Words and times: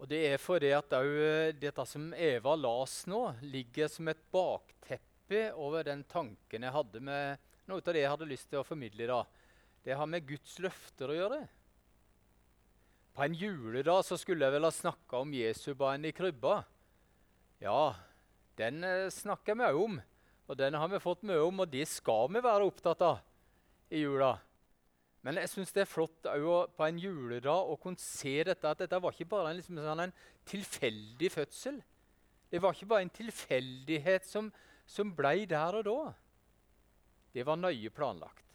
Og 0.00 0.08
det 0.08 0.20
er 0.30 0.40
fordi 0.40 0.70
at 0.72 0.94
òg 0.96 1.58
dette 1.60 1.84
som 1.84 2.08
Eva 2.16 2.54
las 2.56 3.02
nå, 3.10 3.20
ligger 3.44 3.90
som 3.92 4.08
et 4.08 4.22
bakteppe 4.32 5.50
over 5.60 5.84
den 5.84 6.06
tanken 6.08 6.64
jeg 6.64 6.72
hadde 6.72 7.02
med 7.04 7.50
noe 7.68 7.84
av 7.84 7.92
det 7.92 8.00
jeg 8.00 8.12
hadde 8.14 8.28
lyst 8.30 8.48
til 8.48 8.62
å 8.62 8.66
formidle 8.66 9.04
i 9.04 9.10
dag. 9.10 9.28
Det 9.84 9.96
har 9.96 10.08
med 10.08 10.24
Guds 10.28 10.56
løfter 10.64 11.12
å 11.12 11.18
gjøre. 11.18 11.40
På 13.12 13.26
en 13.26 13.36
juledag 13.36 14.00
så 14.08 14.16
skulle 14.16 14.46
jeg 14.46 14.56
vel 14.56 14.66
ha 14.66 14.72
snakka 14.72 15.20
om 15.20 15.36
Jesu 15.36 15.74
barn 15.76 16.08
i 16.08 16.14
krybba. 16.16 16.62
Ja, 17.60 17.92
den 18.56 18.84
eh, 18.86 19.12
snakker 19.12 19.58
vi 19.58 19.68
òg 19.68 19.80
om. 19.84 19.98
Og 20.50 20.58
den 20.58 20.74
har 20.80 20.88
vi 20.90 21.02
fått 21.02 21.22
mye 21.28 21.44
om, 21.44 21.60
og 21.62 21.70
det 21.70 21.84
skal 21.86 22.32
vi 22.32 22.42
være 22.42 22.66
opptatt 22.66 23.04
av 23.06 23.20
i 23.92 24.00
jula. 24.00 24.32
Men 25.26 25.36
jeg 25.36 25.50
syns 25.52 25.72
det 25.76 25.82
er 25.84 25.90
flott 25.90 26.24
på 26.24 26.86
en 26.86 27.00
juledag 27.00 27.68
å 27.68 27.76
kunne 27.80 28.00
se 28.00 28.38
dette, 28.48 28.64
at 28.64 28.80
dette 28.80 29.00
var 29.02 29.12
ikke 29.12 29.28
bare 29.28 29.50
en, 29.50 29.58
liksom, 29.58 29.80
sånn 29.84 30.06
en 30.06 30.14
tilfeldig 30.48 31.30
fødsel. 31.34 31.80
Det 32.50 32.60
var 32.62 32.74
ikke 32.74 32.88
bare 32.90 33.04
en 33.04 33.12
tilfeldighet 33.14 34.24
som, 34.26 34.48
som 34.88 35.12
ble 35.14 35.44
der 35.50 35.76
og 35.82 35.84
da. 35.86 35.98
Det 37.36 37.44
var 37.46 37.60
nøye 37.60 37.92
planlagt. 37.94 38.46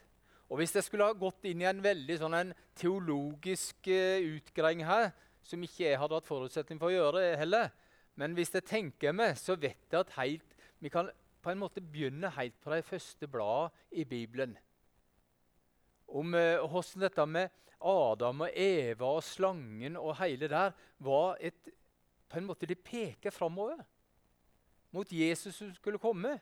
Og 0.50 0.60
Hvis 0.60 0.76
jeg 0.76 0.86
skulle 0.86 1.08
ha 1.08 1.16
gått 1.18 1.46
inn 1.50 1.64
i 1.64 1.70
en 1.70 1.82
veldig 1.82 2.18
sånn 2.22 2.36
en 2.38 2.52
teologisk 2.78 3.88
uh, 3.90 4.26
utgreiing 4.36 4.84
her, 4.86 5.10
som 5.46 5.62
ikke 5.62 5.86
jeg 5.86 6.02
hadde 6.02 6.18
hatt 6.18 6.28
forutsetning 6.28 6.82
for 6.82 6.90
å 6.90 6.96
gjøre 6.96 7.24
heller, 7.40 7.70
men 8.18 8.34
hvis 8.38 8.54
jeg 8.56 8.66
tenker 8.66 9.14
meg, 9.14 9.36
så 9.38 9.58
vet 9.60 9.86
jeg 9.92 10.00
at 10.00 10.14
helt, 10.18 10.58
vi 10.82 10.90
kan 10.90 11.10
på 11.46 11.52
en 11.52 11.62
måte 11.62 11.84
begynne 11.84 12.32
helt 12.38 12.56
på 12.64 12.74
de 12.74 12.82
første 12.86 13.30
bladene 13.30 13.74
i 13.94 14.06
Bibelen. 14.10 14.56
Om 16.08 16.36
uh, 16.38 16.66
hvordan 16.70 17.06
dette 17.06 17.26
med 17.26 17.62
Adam 17.86 18.46
og 18.46 18.58
Eva 18.58 19.12
og 19.18 19.24
slangen 19.26 19.98
og 20.00 20.16
hele 20.22 20.50
der 20.50 20.74
var 21.04 21.38
et 21.40 21.72
på 22.30 22.40
en 22.40 22.48
måte 22.48 22.66
De 22.66 22.76
peker 22.76 23.32
framover 23.32 23.84
mot 24.96 25.12
Jesus 25.12 25.56
som 25.56 25.74
skulle 25.76 26.00
komme. 26.00 26.38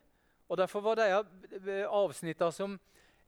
Og 0.47 0.57
Derfor 0.57 0.83
var 0.85 0.99
de 0.99 1.07
eh, 1.09 1.87
avsnittene 1.89 2.53
som 2.53 2.75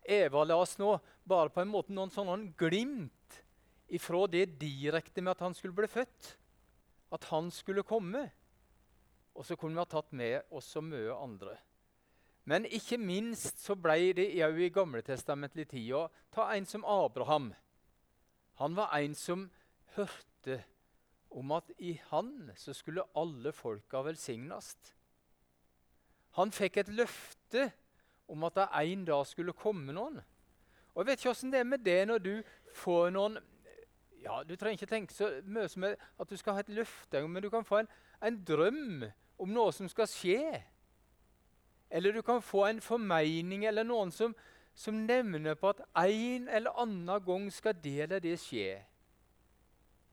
Eva 0.05 0.43
las 0.45 0.75
nå, 0.77 0.91
bare 1.25 1.49
på 1.49 1.63
en 1.63 1.71
måte 1.71 1.93
noen 1.95 2.13
sånne 2.13 2.53
glimt 2.59 3.39
ifra 3.89 4.25
det 4.29 4.59
direkte 4.61 5.23
med 5.23 5.33
at 5.33 5.41
han 5.47 5.57
skulle 5.57 5.73
bli 5.73 5.89
født. 5.89 6.35
At 7.15 7.25
han 7.31 7.49
skulle 7.53 7.85
komme. 7.85 8.27
Og 9.33 9.45
så 9.47 9.57
kunne 9.57 9.73
vi 9.73 9.81
ha 9.81 9.89
tatt 9.89 10.13
med 10.13 10.53
oss 10.53 10.69
så 10.75 10.83
mye 10.85 11.15
andre. 11.17 11.57
Men 12.45 12.65
ikke 12.69 12.97
minst 13.01 13.63
så 13.63 13.73
ble 13.75 14.13
det 14.17 14.27
òg 14.45 14.59
i 14.61 14.73
gamletestamentlig 14.73 15.65
å 15.97 16.05
ta 16.33 16.51
en 16.53 16.67
som 16.69 16.85
Abraham. 16.85 17.53
Han 18.61 18.75
var 18.77 18.93
en 18.93 19.15
som 19.17 19.47
hørte 19.95 20.61
om 21.35 21.51
at 21.51 21.71
i 21.81 21.95
han 22.11 22.51
så 22.55 22.73
skulle 22.73 23.03
alle 23.17 23.51
folka 23.51 24.03
velsignes. 24.05 24.75
Han 26.37 26.51
fikk 26.51 26.77
et 26.77 26.93
løfte 26.93 27.71
om 28.31 28.43
at 28.43 28.55
det 28.55 28.69
en 28.83 29.05
dag 29.07 29.25
skulle 29.27 29.53
komme 29.53 29.93
noen. 29.95 30.21
Og 30.93 31.01
Jeg 31.01 31.07
vet 31.07 31.19
ikke 31.19 31.29
åssen 31.29 31.51
det 31.51 31.59
er 31.59 31.67
med 31.67 31.83
det 31.83 32.07
når 32.07 32.23
du 32.23 32.33
får 32.73 33.09
noen 33.11 33.37
ja, 34.23 34.43
Du 34.43 34.55
trenger 34.55 34.79
ikke 34.79 34.89
tenke 34.89 35.13
så 35.13 35.27
mye 35.43 35.67
som 35.69 35.83
at 35.85 36.29
du 36.29 36.37
skal 36.37 36.53
ha 36.53 36.63
et 36.63 36.69
løfte, 36.69 37.27
men 37.27 37.43
du 37.43 37.49
kan 37.49 37.65
få 37.65 37.83
en, 37.83 37.89
en 38.21 38.39
drøm 38.45 39.03
om 39.37 39.51
noe 39.51 39.73
som 39.75 39.89
skal 39.91 40.07
skje. 40.09 40.63
Eller 41.89 42.13
du 42.13 42.21
kan 42.25 42.41
få 42.41 42.65
en 42.67 42.81
formening 42.81 43.65
eller 43.65 43.85
noen 43.87 44.11
som, 44.11 44.33
som 44.73 45.05
nevner 45.05 45.55
på 45.59 45.71
at 45.71 45.83
en 46.05 46.49
eller 46.49 46.81
annen 46.81 47.23
gang 47.25 47.47
skal 47.53 47.77
det 47.81 47.99
eller 48.07 48.23
det 48.23 48.35
skje. 48.41 48.81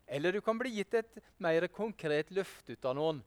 Eller 0.06 0.32
du 0.32 0.42
kan 0.44 0.58
bli 0.58 0.76
gitt 0.76 0.94
et 0.94 1.18
mer 1.40 1.66
konkret 1.72 2.30
løfte 2.30 2.76
ut 2.76 2.88
av 2.90 2.96
noen 2.98 3.22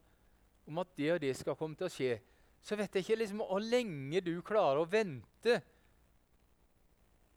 om 0.65 0.81
at 0.81 0.95
det 0.97 1.11
og 1.13 1.21
det 1.21 1.33
skal 1.37 1.57
komme 1.57 1.77
til 1.77 1.89
å 1.89 1.93
skje 1.93 2.15
så 2.65 2.73
vet 2.79 2.95
jeg 2.97 3.05
ikke 3.05 3.19
liksom 3.19 3.43
hvor 3.45 3.61
lenge 3.61 4.21
du 4.25 4.33
klarer 4.45 4.81
å 4.81 4.89
vente 4.89 5.59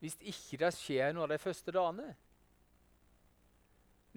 hvis 0.01 0.17
ikke 0.31 0.61
det 0.63 0.71
skjer 0.77 1.13
noe 1.13 1.27
av 1.27 1.33
de 1.35 1.41
første 1.43 1.73
dagene. 1.75 2.13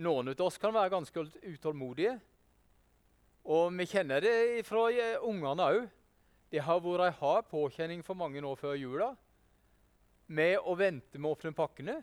Noen 0.06 0.30
av 0.32 0.44
oss 0.46 0.60
kan 0.62 0.74
være 0.76 0.94
ganske 0.94 1.24
utålmodige. 1.50 2.14
Og 3.50 3.74
vi 3.74 3.88
kjenner 3.90 4.22
det 4.22 4.62
fra 4.68 4.86
ungene 5.26 5.66
òg. 5.66 5.80
Det 6.52 6.60
har 6.66 6.82
vært 6.84 7.06
ei 7.08 7.20
hard 7.22 7.48
påkjenning 7.48 8.02
for 8.04 8.20
mange 8.20 8.42
nå 8.44 8.52
før 8.60 8.76
jula 8.76 9.12
med 10.32 10.58
å 10.64 10.76
vente 10.80 11.20
med 11.20 11.30
å 11.30 11.36
åpne 11.36 11.56
pakkene. 11.56 11.98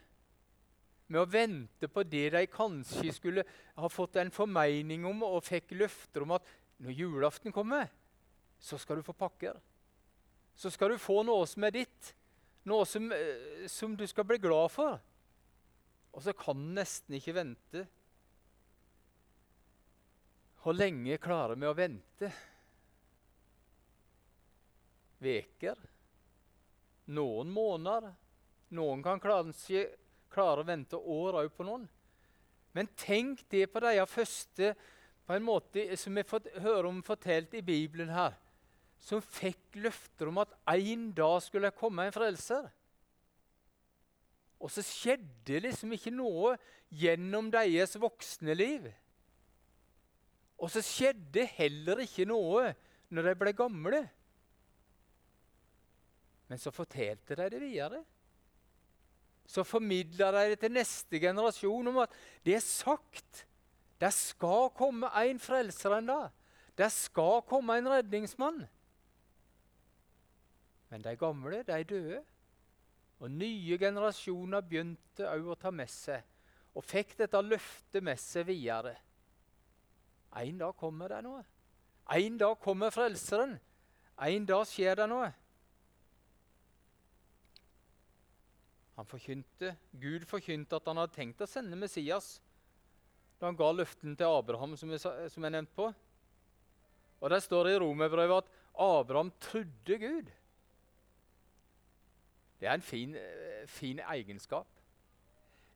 Med 1.08 1.20
å 1.22 1.28
vente 1.28 1.88
på 1.88 2.04
det 2.04 2.26
de 2.34 2.44
kanskje 2.52 3.12
skulle 3.16 3.44
ha 3.78 3.88
fått 3.92 4.18
en 4.20 4.32
formening 4.32 5.06
om 5.08 5.24
og 5.24 5.44
fikk 5.46 5.72
løfter 5.80 6.24
om 6.24 6.36
at 6.36 6.48
når 6.84 6.96
julaften 6.96 7.54
kommer, 7.54 7.88
så 8.60 8.78
skal 8.80 9.00
du 9.00 9.06
få 9.06 9.16
pakker. 9.16 9.56
Så 10.58 10.72
skal 10.74 10.92
du 10.92 11.00
få 11.00 11.22
noe 11.26 11.46
som 11.48 11.64
er 11.64 11.76
ditt, 11.78 12.12
noe 12.68 12.84
som, 12.88 13.08
eh, 13.12 13.64
som 13.70 13.94
du 13.96 14.04
skal 14.06 14.26
bli 14.28 14.40
glad 14.42 14.72
for. 14.74 14.98
Og 16.12 16.24
så 16.24 16.34
kan 16.36 16.58
du 16.58 16.74
nesten 16.76 17.16
ikke 17.16 17.36
vente. 17.36 17.86
Hvor 20.58 20.76
lenge 20.76 21.20
klarer 21.22 21.56
vi 21.56 21.68
å 21.68 21.76
vente? 21.76 22.32
Veker? 25.22 25.78
Noen 27.14 27.50
måneder? 27.52 28.12
Noen 28.76 29.02
kan 29.02 29.20
kanskje 29.20 29.86
klare 30.32 30.62
å 30.62 30.68
vente 30.68 30.98
år 30.98 31.40
òg 31.42 31.54
på 31.56 31.66
noen. 31.66 31.86
Men 32.76 32.90
tenk 33.00 33.40
det 33.50 33.66
på 33.72 33.80
de 33.82 33.94
første 34.06 34.74
på 35.28 35.36
en 35.36 35.44
måte 35.44 35.84
som 36.00 36.14
vi 36.16 36.24
hører 36.24 36.60
høre 36.64 36.90
om 36.90 37.00
fortalt 37.04 37.56
i 37.56 37.64
Bibelen 37.64 38.12
her 38.12 38.36
som 38.98 39.22
fikk 39.22 39.78
løfter 39.78 40.30
om 40.30 40.40
at 40.42 40.54
en 40.74 41.08
dag 41.14 41.38
skulle 41.44 41.74
komme 41.76 42.08
en 42.08 42.14
frelser. 42.14 42.66
Og 44.58 44.72
så 44.74 44.82
skjedde 44.82 45.60
liksom 45.62 45.92
ikke 45.94 46.10
noe 46.10 46.56
gjennom 46.90 47.50
deres 47.52 47.94
voksne 48.00 48.56
liv. 48.58 48.88
Og 50.58 50.70
så 50.74 50.82
skjedde 50.82 51.46
heller 51.54 52.02
ikke 52.02 52.26
noe 52.26 52.72
når 53.14 53.30
de 53.30 53.34
ble 53.38 53.52
gamle. 53.56 54.02
Men 56.48 56.60
så 56.60 56.72
fortalte 56.72 57.36
de 57.36 57.50
det 57.52 57.60
videre. 57.60 58.02
Så 59.48 59.64
formidla 59.64 60.30
de 60.32 60.48
det 60.52 60.60
til 60.60 60.72
neste 60.72 61.20
generasjon 61.20 61.88
om 61.88 62.02
at 62.04 62.16
det 62.44 62.58
er 62.58 62.64
sagt. 62.64 63.44
Det 64.00 64.10
skal 64.14 64.70
komme 64.76 65.10
en 65.24 65.40
frelser 65.40 65.96
en 65.96 66.10
dag. 66.10 66.26
Det 66.78 66.90
skal 66.92 67.42
komme 67.48 67.78
en 67.78 67.88
redningsmann. 67.90 68.66
Men 70.88 71.04
de 71.04 71.16
gamle, 71.16 71.62
de 71.62 71.84
døde. 71.84 72.22
Og 73.18 73.30
nye 73.30 73.78
generasjoner 73.78 74.62
begynte 74.62 75.26
òg 75.26 75.48
å 75.50 75.56
ta 75.58 75.72
med 75.74 75.90
seg, 75.90 76.22
og 76.78 76.84
fikk 76.86 77.16
dette 77.18 77.40
løftet 77.42 78.04
med 78.04 78.20
seg 78.22 78.46
videre. 78.46 78.94
En 80.38 80.60
dag 80.60 80.76
kommer 80.78 81.10
det 81.10 81.24
noe. 81.26 81.42
En 82.14 82.38
dag 82.38 82.54
kommer 82.62 82.94
Frelseren. 82.94 83.56
En 84.22 84.46
dag 84.46 84.64
skjer 84.70 85.00
det 85.00 85.08
noe. 85.10 85.32
Forkynte, 89.06 89.76
Gud 89.92 90.24
forkynte 90.26 90.78
at 90.78 90.88
han 90.90 90.98
hadde 90.98 91.14
tenkt 91.14 91.42
å 91.44 91.46
sende 91.50 91.78
Messias 91.78 92.38
da 93.38 93.46
han 93.46 93.58
ga 93.58 93.68
løften 93.70 94.16
til 94.18 94.26
Abraham, 94.26 94.74
som 94.74 94.90
jeg, 94.90 94.98
som 94.98 95.44
jeg 95.44 95.54
nevnte 95.54 95.76
på. 95.76 95.92
Og 97.20 97.30
Der 97.30 97.38
står 97.38 97.68
det 97.68 97.74
i 97.76 97.78
Romerbrevet 97.78 98.42
at 98.42 98.50
Abraham 98.74 99.30
trodde 99.40 99.98
Gud. 99.98 100.32
Det 102.58 102.66
er 102.66 102.74
en 102.74 102.82
fin, 102.82 103.14
fin 103.66 104.00
egenskap. 104.00 104.66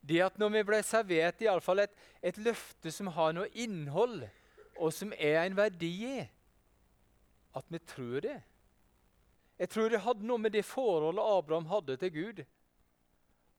Det 0.02 0.18
at 0.24 0.38
når 0.38 0.48
vi 0.56 0.62
ble 0.66 0.80
servert 0.82 1.42
i 1.42 1.46
alle 1.46 1.62
fall 1.62 1.84
et, 1.84 1.92
et 2.22 2.38
løfte 2.42 2.90
som 2.90 3.12
har 3.14 3.34
noe 3.36 3.50
innhold, 3.54 4.24
og 4.82 4.90
som 4.90 5.12
er 5.14 5.44
en 5.44 5.56
verdi 5.56 5.92
i, 6.08 6.22
at 7.54 7.68
vi 7.70 7.78
tror 7.78 8.24
det. 8.24 8.40
Jeg 9.58 9.70
tror 9.70 9.92
det 9.92 10.02
hadde 10.02 10.26
noe 10.26 10.42
med 10.42 10.54
det 10.56 10.64
forholdet 10.66 11.22
Abraham 11.22 11.68
hadde 11.70 11.96
til 12.00 12.10
Gud. 12.10 12.42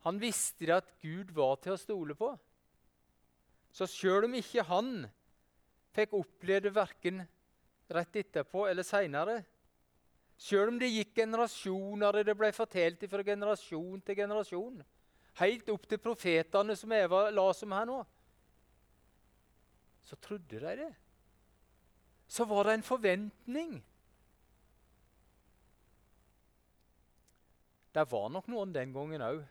Han 0.03 0.19
visste 0.19 0.75
at 0.75 0.89
Gud 1.01 1.31
var 1.35 1.57
til 1.63 1.75
å 1.75 1.79
stole 1.79 2.15
på. 2.17 2.33
Så 3.73 3.87
sjøl 3.89 4.27
om 4.27 4.35
ikke 4.37 4.65
han 4.67 5.07
fikk 5.95 6.13
oppleve 6.17 6.67
det 6.67 6.75
verken 6.75 7.23
rett 7.93 8.21
etterpå 8.21 8.67
eller 8.69 8.85
seinere, 8.85 9.41
Sjøl 10.43 10.73
om 10.73 10.79
det 10.81 10.89
gikk 10.91 11.13
generasjoner, 11.21 12.17
og 12.17 12.25
det 12.27 12.35
ble 12.37 12.49
fortalt 12.55 13.05
fra 13.09 13.23
generasjon 13.25 14.01
til 14.03 14.17
generasjon. 14.17 14.81
Helt 15.39 15.69
opp 15.71 15.85
til 15.89 16.01
profetene 16.01 16.75
som 16.77 16.91
Eva 16.93 17.27
la 17.33 17.45
som 17.55 17.73
her 17.73 17.87
nå. 17.89 18.01
Så 20.03 20.17
trodde 20.19 20.59
de 20.59 20.75
det. 20.81 20.91
Så 22.27 22.45
var 22.49 22.67
det 22.67 22.77
en 22.77 22.85
forventning. 22.85 23.77
Det 27.93 28.05
var 28.09 28.29
nok 28.33 28.49
noen 28.49 28.73
den 28.73 28.93
gangen 28.93 29.21
òg 29.21 29.41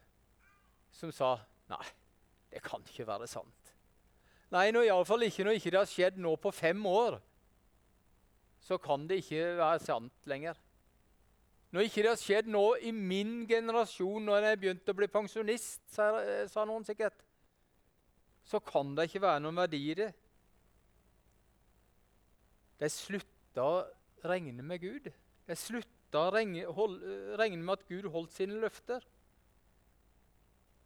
som 0.92 1.12
sa 1.14 1.34
nei, 1.72 1.84
det 2.52 2.62
kan 2.64 2.84
ikke 2.86 3.06
være 3.08 3.28
sant. 3.30 3.72
Nei, 4.52 4.68
nå, 4.74 4.82
iallfall 4.84 5.24
ikke 5.24 5.46
når 5.46 5.56
ikke 5.56 5.72
det 5.72 5.80
har 5.80 5.88
skjedd 5.88 6.18
nå 6.20 6.34
på 6.40 6.52
fem 6.52 6.82
år. 6.86 7.16
Så 8.62 8.76
kan 8.78 9.06
det 9.08 9.22
ikke 9.22 9.56
være 9.58 9.80
sant 9.82 10.28
lenger. 10.28 10.58
Når 11.72 11.86
ikke 11.88 12.02
det 12.04 12.10
har 12.12 12.20
skjedd 12.20 12.50
nå 12.52 12.64
i 12.84 12.92
min 12.92 13.46
generasjon, 13.48 14.26
når 14.28 14.44
jeg 14.44 14.58
begynte 14.60 14.92
å 14.92 14.98
bli 14.98 15.08
pensjonist, 15.08 15.80
sa, 15.88 16.10
sa 16.52 16.66
noen 16.68 16.84
sikkert, 16.84 17.16
så 18.44 18.60
kan 18.60 18.92
det 18.98 19.08
ikke 19.08 19.22
være 19.24 19.40
noen 19.40 19.62
verdi 19.62 19.80
i 19.88 19.96
det. 19.96 20.10
De 22.82 22.90
slutta 22.92 23.64
å 23.64 23.80
regne 24.28 24.64
med 24.66 24.82
Gud. 24.82 25.08
De 25.48 25.56
slutta 25.56 26.26
å 26.28 26.44
hold, 26.76 27.00
regne 27.40 27.62
med 27.62 27.78
at 27.78 27.88
Gud 27.88 28.10
holdt 28.12 28.36
sine 28.36 28.60
løfter. 28.60 29.00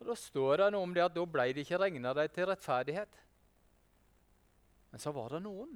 Og 0.06 0.12
Da 0.12 0.16
står 0.22 0.62
det 0.62 0.70
noe 0.72 0.86
om 0.86 0.94
det 0.94 1.02
at 1.02 1.14
da 1.16 1.26
ble 1.26 1.50
det 1.50 1.66
ikke 1.66 1.82
regna 1.82 2.14
dem 2.14 2.30
til 2.30 2.46
rettferdighet. 2.46 3.20
Men 4.92 5.02
så 5.02 5.10
var 5.12 5.34
det 5.34 5.42
noen 5.42 5.74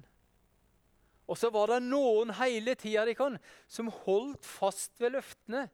og 1.30 1.38
så 1.38 1.46
var 1.54 1.70
det 1.70 1.84
noen 1.86 2.32
hele 2.40 2.74
tida 2.74 3.28
som 3.70 3.90
holdt 4.02 4.46
fast 4.46 4.96
ved 4.98 5.14
løftene. 5.14 5.68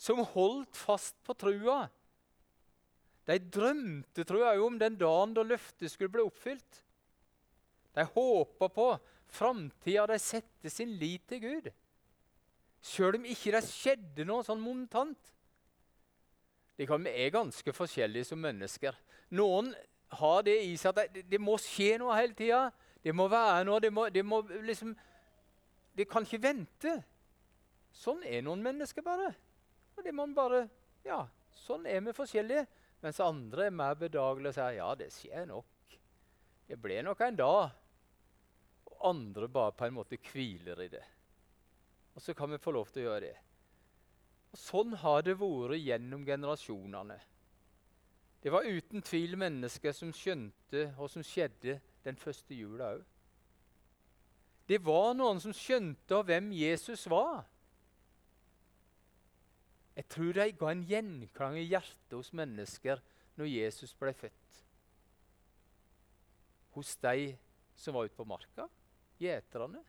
Som 0.00 0.22
holdt 0.24 0.72
fast 0.72 1.18
på 1.26 1.36
trua. 1.36 1.90
De 3.28 3.36
drømte 3.38 4.24
tror 4.24 4.46
jeg, 4.46 4.62
om 4.64 4.78
den 4.80 4.96
dagen 4.96 5.34
da 5.36 5.44
løftet 5.44 5.92
skulle 5.92 6.14
bli 6.14 6.24
oppfylt. 6.24 6.80
De 7.92 8.06
håpa 8.14 8.70
på 8.72 8.88
framtida, 9.28 10.06
de 10.08 10.18
satte 10.18 10.72
sin 10.72 10.96
lit 10.96 11.26
til 11.28 11.44
Gud. 11.44 11.68
Sjøl 12.82 13.20
om 13.20 13.28
ikke 13.28 13.52
det 13.54 13.62
skjedde 13.68 14.24
noe 14.26 14.42
sånn 14.46 14.62
momentant. 16.78 17.06
Vi 17.06 17.24
er 17.24 17.30
ganske 17.30 17.72
forskjellige 17.72 18.24
som 18.24 18.38
mennesker. 18.38 18.96
Noen 19.30 19.74
har 20.12 20.42
det 20.42 20.58
i 20.64 20.76
seg 20.76 20.96
at 20.98 21.12
det, 21.14 21.24
det 21.30 21.40
må 21.40 21.56
skje 21.60 21.98
noe 21.98 22.16
hele 22.16 22.34
tida. 22.34 22.70
Det 23.02 23.14
må 23.14 23.28
være 23.28 23.64
noe. 23.64 23.80
Det, 23.80 23.92
må, 23.92 24.08
det, 24.08 24.24
må 24.24 24.42
liksom, 24.62 24.94
det 25.96 26.08
kan 26.08 26.22
ikke 26.22 26.42
vente. 26.42 26.96
Sånn 27.92 28.22
er 28.24 28.42
noen 28.42 28.62
mennesker 28.62 29.04
bare. 29.04 29.32
Og 29.96 30.04
det 30.04 30.14
må 30.16 30.26
bare, 30.32 30.66
ja, 31.04 31.26
Sånn 31.52 31.84
er 31.86 32.00
vi 32.00 32.14
forskjellige. 32.16 32.64
Mens 33.02 33.20
andre 33.20 33.66
er 33.66 33.74
mer 33.74 33.96
bedagelige 33.98 34.52
og 34.52 34.56
sier 34.56 34.76
ja, 34.78 34.88
det 34.96 35.10
skjer 35.12 35.46
nok. 35.50 35.96
Det 36.68 36.78
ble 36.80 37.00
nok 37.04 37.20
en 37.26 37.38
dag. 37.38 37.74
Og 38.88 39.08
andre 39.10 39.48
bare 39.52 39.74
på 39.76 39.88
en 39.88 39.96
måte 39.98 40.18
hviler 40.30 40.80
i 40.84 40.88
det. 40.92 41.02
Og 42.14 42.22
så 42.22 42.34
kan 42.36 42.50
vi 42.52 42.60
få 42.62 42.74
lov 42.74 42.92
til 42.92 43.02
å 43.02 43.10
gjøre 43.10 43.24
det. 43.26 43.36
Og 44.52 44.60
Sånn 44.60 44.96
har 45.00 45.22
det 45.24 45.38
vært 45.40 45.80
gjennom 45.80 46.26
generasjonene. 46.28 47.18
Det 48.42 48.50
var 48.50 48.66
uten 48.66 49.04
tvil 49.06 49.36
mennesker 49.38 49.94
som 49.94 50.10
skjønte 50.12 50.88
hva 50.96 51.08
som 51.08 51.24
skjedde 51.24 51.78
den 52.02 52.18
første 52.18 52.56
jula 52.56 52.96
òg. 52.96 53.04
Det 54.66 54.78
var 54.82 55.12
noen 55.14 55.40
som 55.42 55.54
skjønte 55.54 56.20
hvem 56.26 56.50
Jesus 56.54 57.06
var. 57.10 57.44
Jeg 59.96 60.08
tror 60.08 60.32
de 60.36 60.46
ga 60.56 60.70
en 60.72 60.84
gjenklang 60.88 61.58
i 61.60 61.68
hjertet 61.68 62.14
hos 62.16 62.32
mennesker 62.34 63.00
når 63.36 63.50
Jesus 63.50 63.92
ble 63.98 64.14
født. 64.16 64.60
Hos 66.72 66.94
de 67.04 67.32
som 67.76 67.94
var 67.94 68.08
ute 68.08 68.16
på 68.16 68.26
marka, 68.28 68.66
gjeterne. 69.20 69.82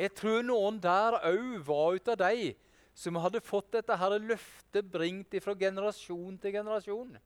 Jeg 0.00 0.14
tror 0.16 0.40
noen 0.46 0.80
der 0.82 1.18
òg 1.28 1.58
var 1.66 1.98
ut 1.98 2.12
av 2.14 2.20
de 2.24 2.52
som 2.94 3.16
hadde 3.22 3.40
fått 3.44 3.72
dette 3.72 3.96
her 3.96 4.18
løftet 4.20 4.88
bringt 4.92 5.36
fra 5.42 5.54
generasjon 5.58 6.38
til 6.40 6.58
generasjon 6.58 7.20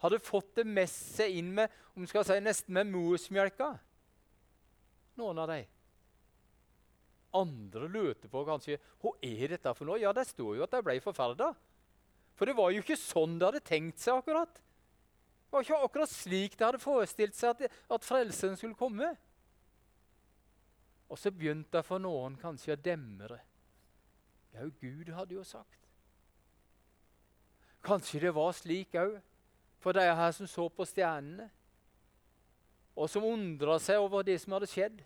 hadde 0.00 0.20
fått 0.22 0.54
det 0.60 0.66
med 0.68 0.88
seg 0.90 1.40
inn 1.40 1.52
med 1.56 1.72
om 1.96 2.06
skal 2.08 2.24
si, 2.26 2.38
nesten 2.40 2.74
med 2.76 2.88
morsmelka. 2.92 3.74
Noen 5.20 5.42
av 5.42 5.50
dem. 5.52 5.66
Andre 7.36 7.88
lurte 7.92 8.30
på 8.30 8.42
kanskje 8.46 8.80
hva 9.02 9.12
er 9.22 9.52
dette 9.52 9.74
for 9.76 9.86
noe. 9.86 10.00
Ja, 10.00 10.14
det 10.16 10.26
står 10.30 10.56
jo 10.56 10.64
at 10.64 10.72
de 10.72 10.80
ble 10.86 10.96
forferda. 11.04 11.52
For 12.38 12.48
det 12.48 12.56
var 12.56 12.72
jo 12.72 12.80
ikke 12.80 12.96
sånn 12.98 13.36
de 13.38 13.46
hadde 13.46 13.62
tenkt 13.66 14.00
seg 14.00 14.16
akkurat. 14.16 14.56
Det 14.56 15.52
var 15.52 15.66
ikke 15.66 15.82
akkurat 15.84 16.12
slik 16.14 16.56
de 16.56 16.66
hadde 16.66 16.82
forestilt 16.82 17.36
seg 17.36 17.52
at, 17.52 17.76
at 17.92 18.06
frelsen 18.06 18.56
skulle 18.56 18.78
komme. 18.78 19.12
Og 21.10 21.18
så 21.18 21.32
begynte 21.34 21.76
det 21.76 21.84
for 21.84 22.02
noen 22.02 22.38
kanskje 22.40 22.72
å 22.74 22.80
demre. 22.80 23.42
Ja, 24.54 24.66
Gud 24.80 25.12
hadde 25.14 25.36
jo 25.36 25.44
sagt. 25.46 25.78
Kanskje 27.84 28.20
det 28.26 28.34
var 28.36 28.52
slik 28.52 28.96
òg 29.00 29.16
for 29.80 29.96
de 29.96 30.04
her 30.04 30.32
som 30.36 30.48
så 30.50 30.66
på 30.68 30.84
stjernene, 30.84 31.46
og 32.92 33.08
som 33.08 33.24
undra 33.24 33.78
seg 33.80 34.02
over 34.02 34.26
det 34.26 34.36
som 34.42 34.52
hadde 34.52 34.68
skjedd. 34.68 34.98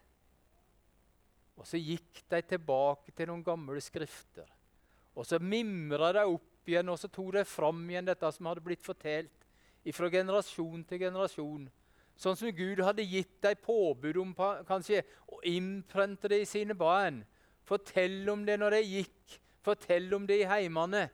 Og 1.55 1.69
så 1.69 1.79
gikk 1.79 2.25
de 2.32 2.41
tilbake 2.43 3.14
til 3.14 3.31
noen 3.31 3.44
gamle 3.46 3.79
skrifter. 3.85 4.49
Og 5.14 5.26
så 5.29 5.38
mimra 5.38 6.11
de 6.17 6.25
opp 6.26 6.67
igjen, 6.67 6.91
og 6.91 6.99
så 6.99 7.11
tok 7.12 7.37
de 7.37 7.44
fram 7.46 7.85
igjen 7.87 8.08
dette 8.08 8.31
som 8.35 8.50
hadde 8.50 8.64
blitt 8.64 8.82
fortalt 8.82 9.44
fra 9.94 10.08
generasjon 10.11 10.82
til 10.88 11.02
generasjon. 11.05 11.69
Sånn 12.17 12.38
som 12.38 12.50
Gud 12.56 12.81
hadde 12.82 13.05
gitt 13.06 13.37
dem 13.44 13.61
påbud 13.62 14.19
om 14.23 14.32
kanskje, 14.67 15.02
og 15.29 15.44
innprente 15.46 16.31
det 16.31 16.41
i 16.43 16.49
sine 16.49 16.75
barn. 16.79 17.23
Fortell 17.64 18.28
om 18.28 18.44
det 18.44 18.58
når 18.61 18.78
de 18.78 18.82
gikk, 18.84 19.37
fortell 19.64 20.11
om 20.16 20.26
det 20.28 20.43
i 20.43 20.49
heimene. 20.49 21.06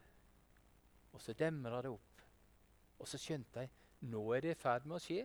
Og 1.15 1.23
så 1.23 1.35
demra 1.39 1.83
det 1.85 1.93
opp. 1.93 2.25
Og 3.01 3.09
så 3.09 3.21
skjønte 3.21 3.65
jeg 3.65 3.71
nå 4.11 4.23
er 4.33 4.45
det 4.45 4.55
i 4.55 4.59
ferd 4.59 4.87
med 4.89 4.97
å 4.97 5.03
skje. 5.03 5.25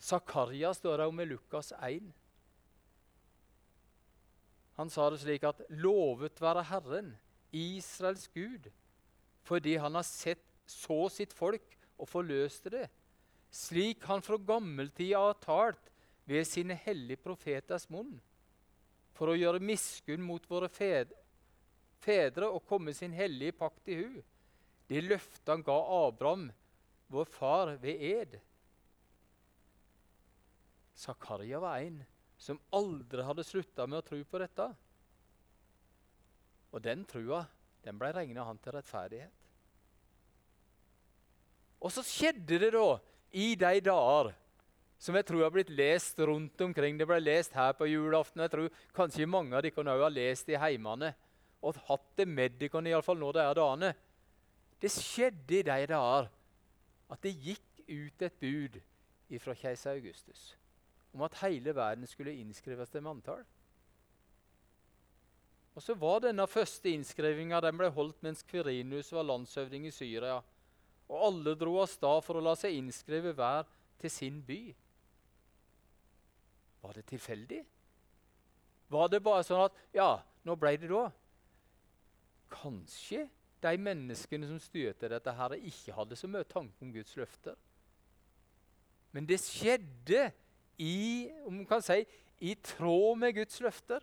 Zakaria 0.00 0.72
står 0.76 1.00
det 1.00 1.06
om 1.08 1.20
i 1.20 1.28
Lukas 1.28 1.72
1. 1.76 2.10
Han 4.80 4.92
sa 4.92 5.10
det 5.12 5.20
slik 5.20 5.44
at 5.44 5.60
'Lovet 5.68 6.40
være 6.40 6.64
Herren, 6.64 7.10
Israels 7.52 8.28
Gud', 8.32 8.70
fordi 9.44 9.76
han 9.76 9.94
har 9.94 10.06
sett, 10.06 10.44
så 10.66 11.08
sitt 11.10 11.32
folk 11.34 11.76
og 11.98 12.08
forløste 12.08 12.70
det, 12.70 12.86
slik 13.50 14.04
han 14.06 14.22
fra 14.22 14.36
gammeltida 14.38 15.18
har 15.18 15.40
talt 15.42 15.89
ved 16.30 16.46
sine 16.46 16.76
hellige 16.78 17.18
profeters 17.24 17.88
munn, 17.90 18.12
for 19.18 19.32
å 19.32 19.38
gjøre 19.38 19.62
miskunn 19.62 20.22
mot 20.22 20.44
våre 20.46 20.70
fedre, 20.70 22.46
og 22.46 22.62
komme 22.68 22.94
sin 22.94 23.12
hellige 23.12 23.56
pakt 23.58 23.90
i 23.90 23.98
hu. 23.98 24.20
Det 24.86 25.02
løftet 25.04 25.50
han 25.50 25.64
ga 25.66 25.76
Abraham, 26.06 26.46
vår 27.10 27.26
far, 27.34 27.74
ved 27.82 28.06
ed. 28.06 28.38
Zakaria 30.94 31.58
var 31.62 31.82
en 31.82 32.00
som 32.40 32.60
aldri 32.72 33.24
hadde 33.26 33.44
slutta 33.44 33.86
med 33.88 34.00
å 34.00 34.06
tro 34.06 34.20
på 34.24 34.40
dette. 34.40 34.66
Og 36.70 36.82
den 36.84 37.02
trua 37.10 37.42
den 37.84 37.98
ble 37.98 38.12
regna 38.14 38.44
han 38.46 38.58
til 38.62 38.76
rettferdighet. 38.76 39.34
Og 41.80 41.92
så 41.94 42.04
skjedde 42.04 42.58
det 42.60 42.70
da, 42.74 42.88
i 43.32 43.54
de 43.56 43.80
dager 43.84 44.34
som 45.00 45.16
jeg 45.16 45.26
tror 45.26 45.46
har 45.46 45.52
blitt 45.54 45.72
lest 45.72 46.18
rundt 46.28 46.60
omkring. 46.60 46.98
Det 47.00 47.08
ble 47.08 47.16
lest 47.22 47.54
her 47.56 47.72
på 47.76 47.88
julaften. 47.88 48.42
Jeg 48.44 48.52
tror 48.52 48.68
kanskje 48.96 49.28
mange 49.28 49.56
av 49.56 49.64
dere 49.64 49.94
òg 49.94 50.04
har 50.04 50.12
lest 50.12 50.52
i 50.52 50.58
heimene 50.60 51.14
og 51.60 51.80
hatt 51.88 52.06
det 52.16 52.28
med 52.28 52.56
dere 52.60 52.82
iallfall 52.88 53.18
nå 53.20 53.32
de 53.36 53.42
er 53.42 53.56
dagene. 53.56 53.94
Det 54.80 54.92
skjedde 54.92 55.58
i 55.58 55.64
de 55.64 55.86
dager 55.92 56.28
at 57.10 57.22
det 57.24 57.36
gikk 57.36 57.84
ut 57.88 58.22
et 58.22 58.40
bud 58.40 58.80
fra 59.40 59.54
keiser 59.54 59.96
Augustus 59.96 60.54
om 61.14 61.24
at 61.26 61.40
hele 61.42 61.72
verden 61.74 62.06
skulle 62.06 62.36
innskrives 62.38 62.90
til 62.90 63.02
manntall. 63.02 63.42
Og 65.74 65.82
så 65.82 65.94
var 65.98 66.20
denne 66.22 66.46
første 66.50 66.90
innskrivinga 66.90 67.60
ble 67.72 67.90
holdt 67.94 68.22
mens 68.22 68.44
Kvirinus 68.46 69.12
var 69.14 69.26
landshøvding 69.26 69.86
i 69.88 69.94
Syria. 69.94 70.40
Og 71.10 71.26
alle 71.26 71.56
dro 71.58 71.78
av 71.82 71.88
sted 71.90 72.22
for 72.26 72.38
å 72.38 72.44
la 72.44 72.54
seg 72.58 72.76
innskrive 72.78 73.32
hver 73.34 73.66
til 74.00 74.10
sin 74.10 74.40
by. 74.46 74.74
Var 76.82 76.96
det 76.96 77.06
tilfeldig? 77.10 77.60
Var 78.90 79.10
det 79.12 79.22
bare 79.22 79.44
sånn 79.46 79.66
at 79.68 79.76
Ja, 79.94 80.12
nå 80.46 80.56
ble 80.58 80.74
det 80.80 80.90
da? 80.90 81.08
Kanskje 82.50 83.28
de 83.60 83.74
menneskene 83.76 84.48
som 84.48 84.60
styrte 84.62 85.10
dette, 85.12 85.32
her, 85.36 85.56
ikke 85.58 85.94
hadde 85.94 86.16
så 86.16 86.28
mye 86.30 86.48
tanke 86.48 86.80
om 86.82 86.92
Guds 86.94 87.12
løfter. 87.18 87.58
Men 89.12 89.26
det 89.28 89.40
skjedde 89.42 90.30
i, 90.80 91.28
om 91.44 91.60
man 91.60 91.66
kan 91.68 91.84
si, 91.84 92.00
i 92.40 92.54
tråd 92.64 93.18
med 93.20 93.34
Guds 93.36 93.60
løfter. 93.60 94.00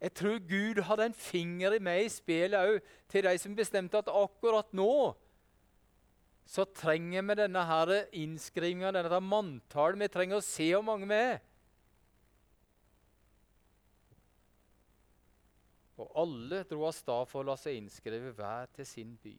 Jeg 0.00 0.14
tror 0.14 0.38
Gud 0.48 0.82
hadde 0.82 1.08
en 1.08 1.16
finger 1.16 1.74
i 1.74 1.80
meg 1.82 2.04
i 2.04 2.12
spillet 2.12 2.58
òg 2.60 2.90
til 3.10 3.26
de 3.26 3.38
som 3.40 3.56
bestemte 3.56 3.98
at 3.98 4.10
akkurat 4.12 4.68
nå 4.76 4.92
så 6.48 6.64
trenger 6.72 7.26
vi 7.28 7.34
denne 7.42 7.62
her 7.68 7.90
innskrivinga, 8.16 8.88
denne 8.96 9.20
manntallet. 9.20 10.00
Vi 10.00 10.08
trenger 10.14 10.38
å 10.38 10.44
se 10.44 10.70
hvor 10.72 10.86
mange 10.86 11.08
vi 11.10 11.16
er. 11.20 11.42
Og 15.98 16.14
alle 16.22 16.62
dro 16.70 16.86
av 16.88 16.94
sted 16.96 17.28
for 17.28 17.42
å 17.42 17.50
la 17.50 17.56
seg 17.60 17.76
innskrive 17.76 18.32
hver 18.38 18.70
til 18.78 18.88
sin 18.88 19.12
by. 19.20 19.34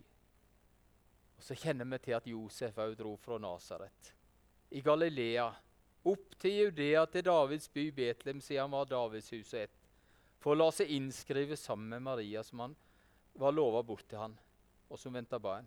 Og 1.39 1.47
Så 1.47 1.57
kjenner 1.57 1.87
vi 1.87 2.01
til 2.03 2.17
at 2.19 2.29
Josef 2.29 2.77
òg 2.83 2.93
dro 2.99 3.15
fra 3.17 3.39
Nasaret, 3.41 4.13
i 4.75 4.83
Galilea, 4.85 5.47
opp 6.05 6.37
til 6.37 6.57
Judea, 6.59 7.07
til 7.09 7.25
Davids 7.25 7.71
by 7.73 7.87
Betlehem, 7.95 8.43
siden 8.43 8.67
han 8.67 8.75
var 8.75 8.91
Davids 8.91 9.31
hus 9.33 9.55
og 9.55 9.63
ett, 9.63 9.89
for 10.37 10.53
å 10.53 10.59
la 10.59 10.69
seg 10.75 10.91
innskrive 10.93 11.57
sammen 11.57 11.89
med 11.95 12.05
Maria, 12.05 12.43
som 12.45 12.67
han 12.67 12.77
var 13.39 13.55
lova 13.55 13.81
bort 13.87 14.05
til 14.05 14.21
han, 14.21 14.37
og 14.91 14.99
som 14.99 15.15
venta 15.15 15.39
barn. 15.41 15.65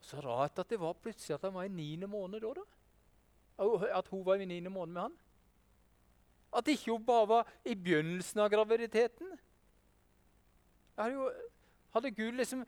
Så 0.00 0.20
rart 0.24 0.58
at 0.58 0.70
det 0.70 0.80
var 0.80 0.96
plutselig 0.98 1.34
at 1.36 1.44
han 1.44 1.54
var 1.54 1.68
i 1.68 1.72
niende 1.72 2.08
måned 2.10 2.40
da. 2.40 2.54
da. 2.56 2.64
At 3.98 4.08
hun 4.08 4.24
var 4.26 4.40
i 4.40 4.48
niende 4.48 4.72
måned 4.72 4.92
med 4.92 5.02
han. 5.02 5.16
At 6.56 6.68
ikke 6.68 6.90
hun 6.90 7.04
bare 7.06 7.28
var 7.28 7.52
i 7.64 7.74
begynnelsen 7.74 8.40
av 8.40 8.50
graviditeten. 8.50 9.38
Hadde, 10.98 11.14
jo, 11.14 11.30
hadde 11.94 12.10
Gud 12.10 12.32
liksom 12.36 12.64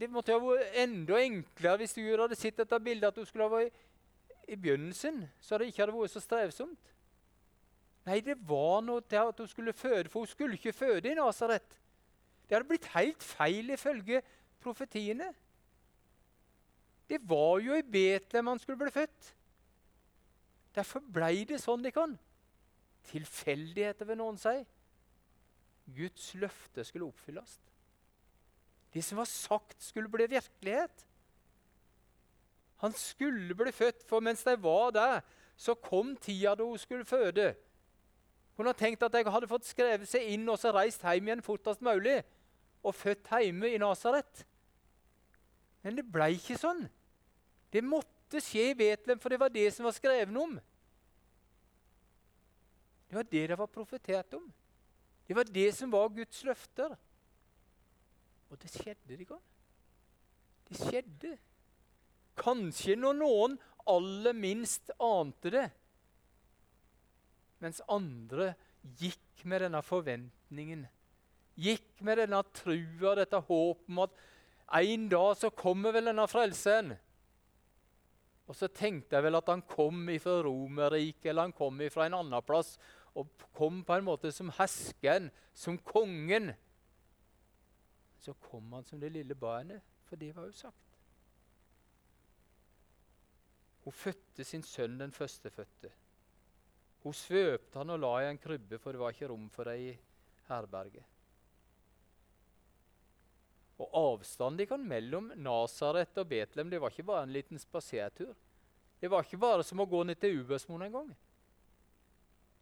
Det 0.00 0.08
måtte 0.10 0.32
jo 0.32 0.48
vært 0.48 0.78
enda 0.82 1.18
enklere 1.20 1.82
hvis 1.82 1.94
Gud 1.94 2.18
hadde 2.18 2.38
sett 2.38 2.56
dette 2.58 2.78
bildet 2.82 3.10
at 3.10 3.18
hun 3.20 3.26
skulle 3.28 3.46
ha 3.46 3.52
vært 3.52 3.68
i, 3.70 3.84
i 4.52 4.56
begynnelsen, 4.58 5.22
så 5.40 5.58
det 5.58 5.68
ikke 5.70 5.84
hadde 5.84 5.94
vært 5.94 6.12
så 6.12 6.22
strevsomt. 6.22 6.90
Nei, 8.08 8.18
det 8.24 8.36
var 8.48 8.80
noe 8.84 9.04
til 9.06 9.30
at 9.30 9.38
hun 9.40 9.48
skulle 9.48 9.72
føde, 9.76 10.08
for 10.08 10.24
hun 10.24 10.30
skulle 10.30 10.58
ikke 10.58 10.74
føde 10.74 11.10
i 11.10 11.14
Nasaret. 11.14 11.78
Det 12.48 12.56
hadde 12.56 12.68
blitt 12.68 12.88
helt 12.96 13.22
feil 13.22 13.70
ifølge 13.70 14.22
profetiene. 14.60 15.30
Det 17.10 17.18
var 17.26 17.58
jo 17.58 17.74
i 17.74 17.82
Betlehem 17.82 18.52
han 18.52 18.60
skulle 18.62 18.78
bli 18.78 18.92
født. 18.94 19.32
Derfor 20.76 21.02
ble 21.02 21.32
det 21.50 21.58
sånn 21.58 21.82
det 21.82 21.90
kan. 21.96 22.14
Tilfeldigheter, 23.10 24.06
vil 24.06 24.20
noen 24.20 24.38
si. 24.38 24.60
Guds 25.90 26.28
løfte 26.38 26.84
skulle 26.86 27.08
oppfylles. 27.08 27.56
Det 28.94 29.02
som 29.02 29.18
var 29.18 29.26
sagt, 29.26 29.82
skulle 29.82 30.10
bli 30.10 30.28
virkelighet. 30.30 31.06
Han 32.84 32.94
skulle 32.96 33.54
bli 33.58 33.72
født, 33.74 34.06
for 34.08 34.22
mens 34.22 34.46
de 34.46 34.54
var 34.62 34.94
der, 34.94 35.18
så 35.56 35.74
kom 35.74 36.14
tida 36.16 36.54
da 36.54 36.64
hun 36.64 36.78
skulle 36.78 37.04
føde. 37.04 37.50
Hun 38.56 38.70
har 38.70 38.78
tenkt 38.78 39.02
at 39.02 39.14
jeg 39.14 39.26
hadde 39.32 39.50
fått 39.50 39.66
skrevet 39.68 40.08
seg 40.08 40.30
inn 40.34 40.48
og 40.48 40.58
så 40.60 40.72
reist 40.72 41.02
hjem 41.02 41.28
igjen 41.28 41.42
fortest 41.44 41.82
mulig 41.84 42.20
og 42.84 42.94
født 42.96 43.28
hjemme 43.34 43.68
i 43.74 43.78
Nasaret. 43.80 44.46
Men 45.82 45.96
det 45.96 46.06
ble 46.12 46.30
ikke 46.36 46.58
sånn. 46.60 46.86
Det 47.70 47.82
måtte 47.86 48.42
skje 48.42 48.70
i 48.70 48.78
Betlehem, 48.78 49.20
for 49.22 49.32
det 49.32 49.40
var 49.40 49.52
det 49.54 49.68
som 49.74 49.86
var 49.86 49.94
skrevet 49.94 50.36
om. 50.36 50.56
Det 53.10 53.16
var 53.18 53.26
det 53.26 53.46
det 53.50 53.58
var 53.58 53.66
profetert 53.70 54.34
om. 54.34 54.50
Det 55.26 55.36
var 55.36 55.44
det 55.44 55.68
som 55.74 55.90
var 55.90 56.08
Guds 56.14 56.44
løfter. 56.46 56.96
Og 58.50 58.58
det 58.62 58.70
skjedde, 58.70 59.16
det 59.16 59.26
gang. 59.28 59.42
Det 60.68 60.78
skjedde. 60.78 61.36
Kanskje 62.38 62.96
når 62.98 63.18
noen 63.18 63.58
aller 63.90 64.34
minst 64.34 64.90
ante 64.98 65.52
det. 65.54 65.66
Mens 67.60 67.82
andre 67.90 68.54
gikk 68.98 69.44
med 69.44 69.66
denne 69.66 69.82
forventningen. 69.84 70.86
Gikk 71.60 72.00
med 72.06 72.22
denne 72.22 72.40
trua, 72.56 73.14
dette 73.18 73.38
håpet 73.38 73.90
om 73.90 74.02
at 74.06 74.18
en 74.80 75.08
dag 75.10 75.34
så 75.36 75.50
kommer 75.50 75.92
vel 75.92 76.08
denne 76.10 76.26
frelsen. 76.30 76.94
Og 78.50 78.56
så 78.58 78.66
tenkte 78.74 79.14
jeg 79.14 79.22
vel 79.28 79.38
at 79.38 79.50
han 79.52 79.62
kom 79.62 80.08
fra 80.18 80.40
Romerriket 80.42 81.28
eller 81.30 81.46
han 81.46 81.54
kom 81.54 81.78
fra 81.94 82.08
en 82.08 82.16
annen 82.18 82.42
plass 82.42 82.74
og 83.14 83.30
kom 83.54 83.84
på 83.86 83.94
en 83.94 84.06
måte 84.06 84.32
som 84.34 84.50
hersken, 84.56 85.28
som 85.54 85.78
kongen. 85.78 86.50
Så 88.18 88.34
kom 88.42 88.72
han 88.74 88.86
som 88.86 88.98
det 89.02 89.12
lille 89.14 89.36
barnet, 89.38 89.82
for 90.06 90.18
det 90.18 90.32
var 90.34 90.48
jo 90.48 90.56
sagt. 90.58 90.98
Hun 93.86 93.96
fødte 93.96 94.44
sin 94.44 94.66
sønn 94.66 94.98
den 94.98 95.14
førstefødte. 95.14 95.90
Hun 97.04 97.16
svøpte 97.16 97.80
han 97.80 97.94
og 97.94 98.02
la 98.02 98.12
i 98.20 98.28
en 98.32 98.42
krybbe, 98.42 98.78
for 98.78 98.92
det 98.92 99.00
var 99.00 99.14
ikke 99.14 99.30
rom 99.30 99.46
for 99.54 99.70
ei 99.72 99.92
i 99.92 99.98
herberget. 100.50 101.06
Og 103.80 103.88
Avstanden 103.96 104.84
mellom 104.84 105.30
Nasaret 105.40 106.18
og 106.20 106.28
Betlehem 106.28 106.70
det 106.70 106.80
var 106.82 106.92
ikke 106.92 107.08
bare 107.08 107.24
en 107.24 107.32
liten 107.32 107.58
spasertur. 107.58 108.34
Det 109.00 109.08
var 109.08 109.24
ikke 109.24 109.40
bare 109.40 109.64
som 109.64 109.80
å 109.80 109.88
gå 109.88 110.02
ned 110.04 110.20
til 110.20 110.42
Ubersmoen 110.42 110.84
en 110.84 110.92
gang. 110.98 111.08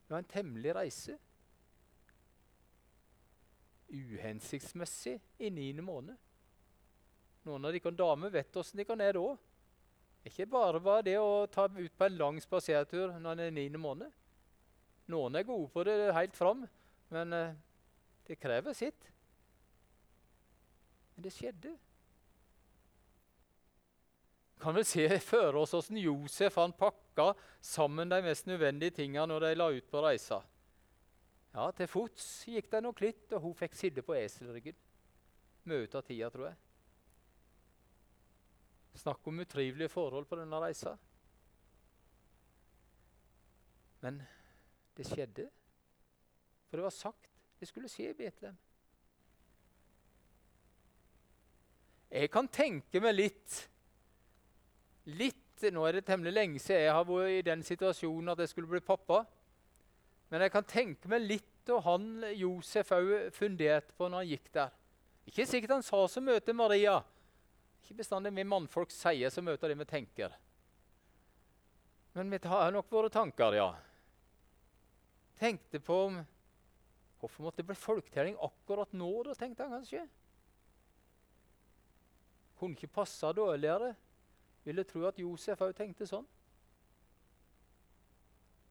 Det 0.07 0.15
var 0.15 0.23
en 0.23 0.31
temmelig 0.31 0.75
reise. 0.77 1.17
Uhensiktsmessig 3.89 5.19
i 5.43 5.51
niende 5.51 5.83
måned. 5.83 6.15
Noen 7.49 7.67
av 7.67 7.75
dere 7.75 7.95
damer 7.97 8.31
vet 8.31 8.57
åssen 8.61 8.85
kan 8.87 9.03
er 9.03 9.19
da. 9.19 9.27
Ikke 10.29 10.47
bare 10.51 10.79
var 10.83 11.03
det 11.03 11.17
å 11.19 11.47
ta 11.51 11.67
ut 11.67 11.99
på 11.99 12.07
en 12.07 12.19
lang 12.21 12.41
spasertur 12.43 13.17
når 13.19 13.33
en 13.33 13.45
er 13.49 13.55
niende 13.59 13.81
måned. 13.83 14.13
Noen 15.09 15.39
er 15.41 15.47
gode 15.49 15.71
på 15.73 15.85
det 15.89 16.13
helt 16.13 16.37
fram, 16.37 16.67
men 17.11 17.33
uh, 17.33 17.55
det 18.29 18.37
krever 18.39 18.77
sitt. 18.77 19.09
Men 21.19 21.25
det 21.27 21.33
skjedde. 21.35 21.73
Kan 24.63 24.77
vel 24.77 24.85
se 24.87 25.03
for 25.19 25.57
oss 25.59 25.73
hvordan 25.75 25.99
Josef 25.99 26.59
han 26.61 26.71
pakka 26.79 27.33
sammen 27.59 28.11
de 28.11 28.21
mest 28.23 28.47
nødvendige 28.47 28.95
tingene 29.01 29.25
når 29.27 29.49
de 29.49 29.51
la 29.59 29.67
ut 29.75 29.89
på 29.91 30.03
reisa. 30.05 30.39
Ja, 31.57 31.65
Til 31.75 31.91
fots 31.91 32.29
gikk 32.47 32.71
det 32.71 32.85
nok 32.87 33.03
litt, 33.03 33.25
og 33.35 33.49
hun 33.49 33.57
fikk 33.59 33.75
sitte 33.75 34.07
på 34.07 34.15
eselryggen. 34.15 34.79
Mye 35.67 35.91
av 35.91 36.07
tida, 36.07 36.31
tror 36.31 36.47
jeg. 36.53 36.61
Snakk 39.03 39.27
om 39.27 39.43
utrivelige 39.43 39.91
forhold 39.91 40.31
på 40.31 40.39
denne 40.39 40.63
reisa. 40.63 40.95
Men 44.07 44.23
det 44.95 45.11
skjedde. 45.11 45.51
For 46.71 46.79
det 46.79 46.87
var 46.87 46.95
sagt 46.95 47.27
det 47.59 47.67
skulle 47.67 47.91
skje 47.91 48.13
i 48.13 48.19
Betlehem. 48.23 48.63
Jeg 52.09 52.31
kan 52.33 52.49
tenke 52.49 53.03
meg 53.05 53.17
litt 53.19 53.59
litt 55.09 55.45
nå 55.75 55.83
er 55.89 55.99
det 55.99 56.07
temmelig 56.07 56.33
lenge 56.37 56.61
siden 56.63 56.85
jeg 56.85 56.95
har 56.95 57.07
vært 57.09 57.35
i 57.35 57.45
den 57.49 57.63
situasjonen 57.67 58.31
at 58.31 58.43
jeg 58.45 58.53
skulle 58.53 58.71
bli 58.71 58.81
pappa. 58.85 59.25
Men 60.31 60.45
jeg 60.45 60.53
kan 60.55 60.67
tenke 60.69 61.11
meg 61.11 61.25
litt 61.25 61.73
og 61.73 61.83
han 61.85 62.05
Josef 62.39 62.93
òg 62.95 63.11
funderte 63.35 63.97
på 63.97 64.09
når 64.09 64.23
han 64.23 64.31
gikk 64.31 64.53
der. 64.55 64.77
Ikke 65.29 65.47
sikkert 65.49 65.75
han 65.77 65.85
sa 65.85 66.05
så 66.09 66.23
mye 66.25 66.41
til 66.45 66.57
Maria. 66.57 67.01
Ikke 67.83 67.99
bestandig 67.99 68.33
vi 68.37 68.47
mannfolk 68.49 68.93
sier 68.95 69.33
så 69.33 69.45
mye 69.45 69.59
av 69.59 69.69
det 69.69 69.77
vi 69.81 69.89
tenker. 69.89 70.37
Men 72.17 72.33
vi 72.33 72.41
har 72.49 72.73
nok 72.73 72.89
våre 72.91 73.11
tanker, 73.13 73.59
ja. 73.59 73.69
Tenkte 75.39 75.81
på 75.85 76.03
om 76.09 76.19
Hvorfor 77.19 77.43
måtte 77.43 77.59
det 77.59 77.67
bli 77.67 77.75
folketelling 77.75 78.37
akkurat 78.47 78.93
nå, 78.95 79.09
da, 79.27 79.33
tenkte 79.35 79.65
han 79.67 79.81
kanskje. 79.81 80.05
Kunne 82.59 82.75
ikke 82.75 82.91
passe 83.01 83.33
dårligere 83.33 83.95
ville 84.69 84.85
tro 84.85 85.07
at 85.09 85.17
Josef 85.17 85.63
òg 85.65 85.73
tenkte 85.77 86.07
sånn. 86.09 86.27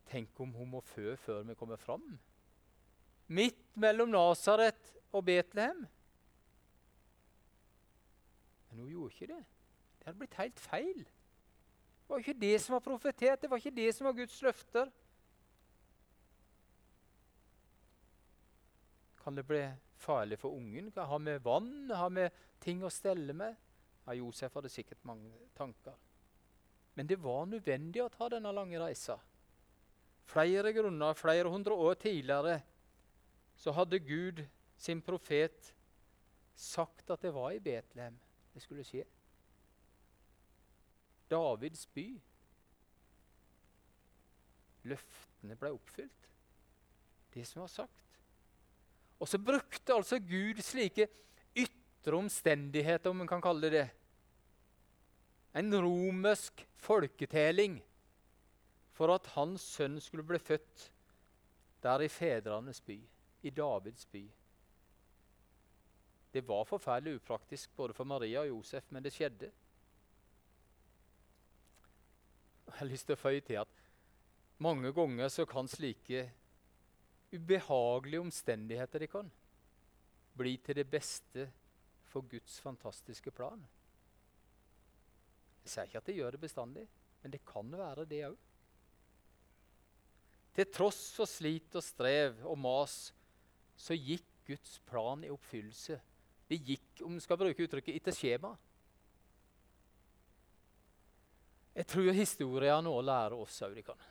Tenk 0.08 0.38
om 0.44 0.54
hun 0.56 0.70
må 0.76 0.82
fø 0.86 1.16
før 1.20 1.42
vi 1.48 1.56
kommer 1.58 1.80
fram. 1.82 2.06
Midt 3.34 3.64
mellom 3.76 4.14
Nasaret 4.14 4.94
og 5.12 5.26
Betlehem. 5.28 5.82
Men 8.70 8.84
hun 8.84 8.92
gjorde 8.92 9.16
ikke 9.16 9.32
det. 9.34 9.42
Det 9.98 10.08
hadde 10.08 10.22
blitt 10.22 10.40
helt 10.40 10.62
feil. 10.62 11.02
Det 11.02 12.14
var 12.14 12.24
ikke 12.24 12.40
det 12.46 12.54
som 12.64 12.78
var 12.78 12.86
profetert, 12.86 13.42
det 13.42 13.50
var 13.52 13.60
ikke 13.60 13.76
det 13.76 13.90
som 13.98 14.08
var 14.08 14.16
Guds 14.16 14.38
løfter. 14.46 14.94
Kan 19.24 19.36
det 19.36 19.44
bli 19.50 19.66
farlig 20.00 20.38
for 20.40 20.56
ungen? 20.56 20.94
Har 20.96 21.20
vi 21.20 21.40
vann? 21.44 21.90
Har 21.92 22.14
vi 22.16 22.30
ting 22.64 22.86
å 22.86 22.94
stelle 22.94 23.34
med? 23.36 23.58
Ja, 24.08 24.16
Josef 24.16 24.54
hadde 24.56 24.72
sikkert 24.72 25.04
mange 25.06 25.32
tanker. 25.58 25.96
Men 26.96 27.10
det 27.10 27.20
var 27.22 27.46
nødvendig 27.46 28.02
å 28.02 28.10
ta 28.10 28.30
denne 28.32 28.54
lange 28.56 28.80
reisa. 28.80 29.18
Flere 30.28 30.72
grunner, 30.74 31.14
flere 31.14 31.52
hundre 31.52 31.76
år 31.76 32.00
tidligere, 32.02 32.62
så 33.58 33.74
hadde 33.76 34.00
Gud 34.00 34.42
sin 34.78 35.02
profet 35.02 35.74
sagt 36.58 37.12
at 37.14 37.22
det 37.22 37.34
var 37.36 37.52
i 37.54 37.62
Betlehem 37.62 38.18
det 38.54 38.64
skulle 38.64 38.86
skje. 38.88 39.04
Davids 41.30 41.84
by. 41.94 42.08
Løftene 44.90 45.58
ble 45.60 45.72
oppfylt. 45.76 46.30
Det 47.34 47.44
som 47.46 47.62
var 47.62 47.70
sagt. 47.70 48.18
Og 49.20 49.30
så 49.30 49.38
brukte 49.38 49.94
altså 49.94 50.18
Gud 50.18 50.64
slike 50.66 51.06
ytre 51.54 52.18
omstendigheter, 52.18 53.10
om 53.10 53.22
man 53.22 53.30
kan 53.30 53.44
kalle 53.44 53.70
det 53.70 53.74
det, 53.76 53.88
en 55.54 55.74
romersk 55.74 56.66
folketelling 56.82 57.80
for 58.98 59.14
at 59.14 59.30
hans 59.36 59.62
sønn 59.78 60.00
skulle 60.02 60.26
bli 60.26 60.40
født 60.42 60.88
der 61.84 62.02
i 62.02 62.10
fedrenes 62.10 62.82
by, 62.82 62.98
i 63.42 63.50
Davids 63.54 64.06
by. 64.12 64.24
Det 66.34 66.44
var 66.48 66.66
forferdelig 66.66 67.16
upraktisk 67.16 67.76
både 67.76 67.94
for 67.94 68.04
Maria 68.04 68.42
og 68.44 68.48
Josef, 68.48 68.92
men 68.92 69.04
det 69.04 69.14
skjedde. 69.14 69.52
Jeg 72.68 72.76
har 72.82 72.90
lyst 72.90 73.08
til 73.08 73.16
å 73.16 73.22
føye 73.22 73.42
til 73.42 73.62
at 73.62 73.86
mange 74.62 74.92
ganger 74.94 75.30
så 75.32 75.46
kan 75.50 75.70
slike 75.70 76.26
ubehagelige 77.32 78.22
omstendigheter 78.22 79.00
de 79.00 79.08
kan, 79.08 79.32
bli 80.38 80.58
til 80.58 80.78
det 80.78 80.86
beste 80.90 81.48
for 82.08 82.26
Guds 82.30 82.60
fantastiske 82.62 83.32
plan. 83.32 83.64
Jeg 85.68 85.74
sier 85.74 85.90
ikke 85.90 86.00
at 86.00 86.08
det 86.08 86.16
gjør 86.16 86.36
det 86.38 86.40
bestandig, 86.40 86.84
men 87.20 87.34
det 87.34 87.42
kan 87.44 87.72
være 87.76 88.06
det 88.08 88.22
òg. 88.30 88.36
Til 90.56 90.70
tross 90.72 91.02
for 91.14 91.28
slit 91.28 91.76
og 91.76 91.84
strev 91.84 92.40
og 92.48 92.56
mas 92.58 92.94
så 93.76 93.98
gikk 94.00 94.30
Guds 94.48 94.78
plan 94.88 95.26
i 95.28 95.32
oppfyllelse. 95.34 95.98
Det 96.48 96.58
gikk, 96.64 97.04
om 97.04 97.18
vi 97.18 97.22
skal 97.26 97.40
bruke 97.42 97.66
uttrykket, 97.68 97.98
etter 98.00 98.16
skjema. 98.16 98.54
Jeg 101.76 101.90
tror 101.92 102.16
historien 102.16 102.88
nå 102.88 102.96
lærer 103.04 103.36
oss 103.36 103.60
òg 103.68 103.76
det 103.76 103.84
kan. 103.90 104.08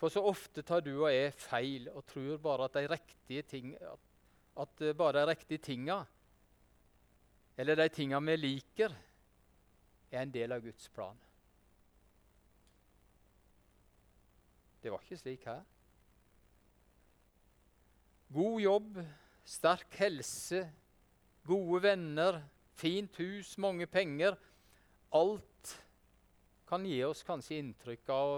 For 0.00 0.08
så 0.08 0.24
ofte 0.24 0.64
tar 0.64 0.80
du 0.80 0.94
og 0.94 1.10
jeg 1.12 1.36
feil 1.36 1.90
og 1.92 2.06
tror 2.08 2.40
bare 2.40 2.70
at 2.70 2.80
de 2.80 2.88
riktige 2.88 3.44
ting, 3.44 3.76
at, 3.76 4.08
at 4.64 4.82
bare 4.96 5.20
de 5.20 5.28
riktige 5.34 5.60
tinga, 5.68 6.00
eller 7.60 7.76
de 7.76 7.88
tinga 7.92 8.24
vi 8.24 8.40
liker, 8.40 8.96
er 10.10 10.24
en 10.24 10.32
del 10.34 10.52
av 10.52 10.62
Guds 10.64 10.88
plan. 10.94 11.18
Det 14.80 14.92
var 14.92 15.02
ikke 15.04 15.20
slik 15.20 15.44
her. 15.48 15.62
God 18.30 18.60
jobb, 18.62 19.00
sterk 19.44 19.96
helse, 20.00 20.62
gode 21.46 21.82
venner, 21.84 22.40
fint 22.78 23.16
hus, 23.20 23.56
mange 23.58 23.86
penger. 23.90 24.38
Alt 25.12 25.74
kan 26.70 26.86
gi 26.86 27.00
oss 27.04 27.24
kanskje 27.26 27.58
inntrykk 27.58 28.12
av 28.14 28.34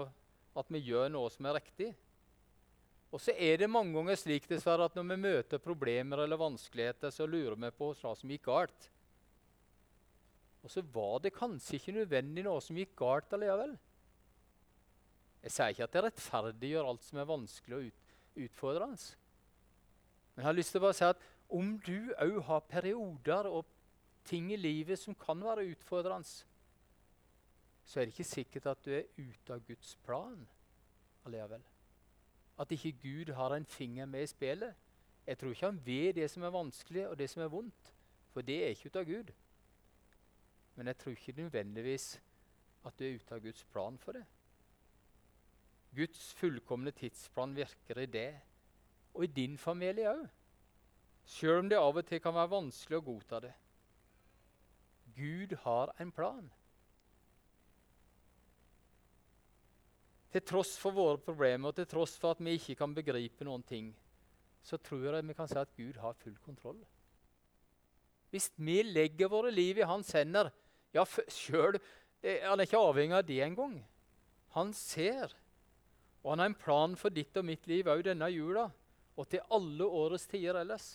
at 0.57 0.71
vi 0.73 0.81
gjør 0.87 1.11
noe 1.13 1.29
som 1.33 1.47
er 1.49 1.59
riktig. 1.59 1.91
Og 3.13 3.21
så 3.21 3.35
er 3.37 3.61
det 3.61 3.69
mange 3.69 3.93
ganger 3.93 4.17
slik 4.17 4.47
dessverre 4.49 4.87
at 4.89 4.95
når 4.97 5.05
vi 5.11 5.19
møter 5.21 5.61
problemer 5.61 6.23
eller 6.23 6.41
vanskeligheter, 6.41 7.13
så 7.13 7.29
lurer 7.29 7.55
vi 7.61 7.69
på 7.77 7.91
hva 7.93 8.15
som 8.17 8.31
gikk 8.33 8.47
galt. 8.49 8.89
Og 10.63 10.71
så 10.71 10.83
var 10.93 11.19
det 11.23 11.35
kanskje 11.35 11.75
ikke 11.77 11.97
nødvendig 11.97 12.45
noe 12.45 12.61
som 12.63 12.77
gikk 12.79 12.95
galt 12.99 13.35
allikevel. 13.35 13.75
Jeg 15.43 15.51
sier 15.51 15.73
ikke 15.73 15.83
at 15.89 15.95
det 15.95 16.03
rettferdiggjør 16.05 16.87
alt 16.87 17.03
som 17.03 17.19
er 17.19 17.27
vanskelig 17.27 17.75
og 17.77 17.89
ut, 17.89 18.13
utfordrende. 18.45 19.09
Men 20.33 20.41
jeg 20.41 20.47
har 20.47 20.57
lyst 20.57 20.71
til 20.73 20.79
å 20.79 20.85
bare 20.85 20.97
si 20.97 21.05
at 21.09 21.27
om 21.53 21.75
du 21.83 22.13
òg 22.15 22.39
har 22.47 22.63
perioder 22.71 23.49
og 23.51 23.67
ting 24.25 24.53
i 24.55 24.57
livet 24.57 24.99
som 24.99 25.15
kan 25.19 25.43
være 25.43 25.67
utfordrende, 25.73 26.47
så 27.83 27.99
er 27.99 28.07
det 28.07 28.15
ikke 28.15 28.29
sikkert 28.29 28.71
at 28.71 28.85
du 28.85 28.93
er 28.95 29.09
ute 29.19 29.53
av 29.53 29.67
Guds 29.67 29.97
plan 30.07 30.39
allikevel. 31.27 31.61
At 32.59 32.71
ikke 32.71 32.95
Gud 33.03 33.33
har 33.35 33.55
en 33.55 33.65
finger 33.65 34.07
med 34.07 34.23
i 34.23 34.31
spillet. 34.31 34.79
Jeg 35.27 35.37
tror 35.37 35.51
ikke 35.51 35.67
han 35.67 35.85
vet 35.85 36.15
det 36.15 36.29
som 36.31 36.43
er 36.43 36.55
vanskelig 36.55 37.07
og 37.09 37.17
det 37.19 37.29
som 37.31 37.43
er 37.43 37.51
vondt, 37.51 37.93
for 38.31 38.41
det 38.41 38.61
er 38.63 38.71
ikke 38.71 38.91
ut 38.91 39.01
av 39.01 39.09
Gud. 39.11 39.33
Men 40.75 40.89
jeg 40.89 40.97
tror 40.97 41.17
ikke 41.17 41.35
nødvendigvis 41.37 42.07
at 42.83 42.95
du 42.99 43.05
er 43.05 43.17
ute 43.19 43.35
av 43.35 43.43
Guds 43.43 43.65
plan 43.71 43.97
for 44.01 44.17
det. 44.17 44.23
Guds 45.93 46.31
fullkomne 46.33 46.91
tidsplan 46.91 47.53
virker 47.55 48.01
i 48.01 48.09
det, 48.09 48.31
og 49.13 49.27
i 49.27 49.33
din 49.35 49.57
familie 49.61 50.09
òg. 50.09 50.23
Sjøl 51.29 51.61
om 51.61 51.69
det 51.69 51.79
av 51.79 51.99
og 51.99 52.07
til 52.07 52.19
kan 52.19 52.35
være 52.35 52.51
vanskelig 52.51 52.97
å 52.97 53.05
godta 53.05 53.39
det. 53.45 53.53
Gud 55.13 55.53
har 55.63 55.93
en 56.01 56.11
plan. 56.11 56.49
Til 60.33 60.41
tross 60.49 60.73
for 60.81 60.97
våre 60.97 61.21
problemer 61.21 61.69
og 61.69 61.77
til 61.77 61.87
tross 61.87 62.17
for 62.17 62.33
at 62.33 62.41
vi 62.41 62.57
ikke 62.57 62.79
kan 62.81 62.95
begripe 62.97 63.45
noen 63.45 63.63
ting, 63.69 63.91
så 64.65 64.79
tror 64.81 65.19
jeg 65.19 65.27
vi 65.29 65.37
kan 65.37 65.47
si 65.47 65.59
at 65.61 65.77
Gud 65.77 65.99
har 66.01 66.17
full 66.17 66.35
kontroll. 66.41 66.81
Hvis 68.33 68.49
vi 68.57 68.79
legger 68.81 69.29
våre 69.29 69.51
liv 69.53 69.77
i 69.77 69.85
hans 69.85 70.09
hender 70.17 70.49
ja, 70.93 71.03
sjøl 71.05 71.79
Han 72.23 72.59
er 72.59 72.63
ikke 72.63 72.79
avhengig 72.79 73.17
av 73.17 73.25
det 73.27 73.41
engang. 73.43 73.73
Han 74.55 74.69
ser 74.77 75.33
og 76.23 76.31
han 76.31 76.39
har 76.39 76.45
en 76.45 76.55
plan 76.55 76.95
for 76.95 77.11
ditt 77.11 77.35
og 77.35 77.45
mitt 77.45 77.65
liv 77.67 77.87
òg 77.91 78.05
denne 78.07 78.29
jula, 78.31 78.69
og 79.19 79.27
til 79.29 79.43
alle 79.51 79.85
årets 79.85 80.25
tider 80.31 80.61
ellers. 80.61 80.93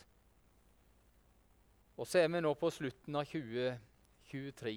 Og 1.99 2.09
så 2.09 2.23
er 2.23 2.31
vi 2.33 2.41
nå 2.41 2.55
på 2.57 2.71
slutten 2.73 3.19
av 3.19 3.29
2023. 3.29 4.73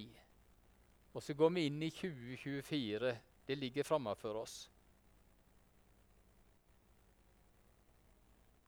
Og 1.12 1.24
så 1.24 1.36
går 1.38 1.54
vi 1.56 1.64
inn 1.68 1.80
i 1.86 1.90
2024. 1.94 3.14
Det 3.48 3.56
ligger 3.58 3.86
framme 3.86 4.12
for 4.18 4.42
oss. 4.42 4.56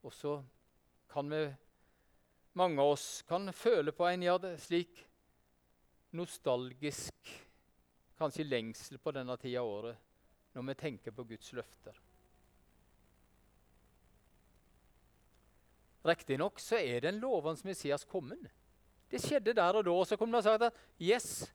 Og 0.05 0.13
så 0.13 0.39
kan 1.13 1.29
vi, 1.31 1.43
mange 2.57 2.81
av 2.81 2.95
oss, 2.95 3.09
kan 3.29 3.53
føle 3.53 3.93
på 3.93 4.09
en 4.09 4.25
ja, 4.25 4.39
slik 4.61 5.05
nostalgisk 6.15 7.31
kanskje 8.19 8.47
lengsel 8.47 8.99
på 9.03 9.13
denne 9.15 9.37
tida 9.41 9.63
av 9.63 9.71
året 9.71 10.55
når 10.55 10.69
vi 10.69 10.75
tenker 10.79 11.15
på 11.15 11.27
Guds 11.27 11.51
løfter. 11.57 11.97
Riktignok 16.05 16.61
så 16.61 16.79
er 16.79 17.01
den 17.01 17.19
lovende 17.23 17.65
Messias 17.65 18.05
kommet. 18.05 18.51
Det 19.11 19.23
skjedde 19.23 19.55
der 19.57 19.79
og 19.79 19.87
da. 19.87 19.93
Og 19.93 20.07
så 20.07 20.19
kom 20.21 20.31
det 20.31 20.43
og 20.43 20.47
sagt 20.47 20.67
at 20.69 20.81
yes, 21.01 21.47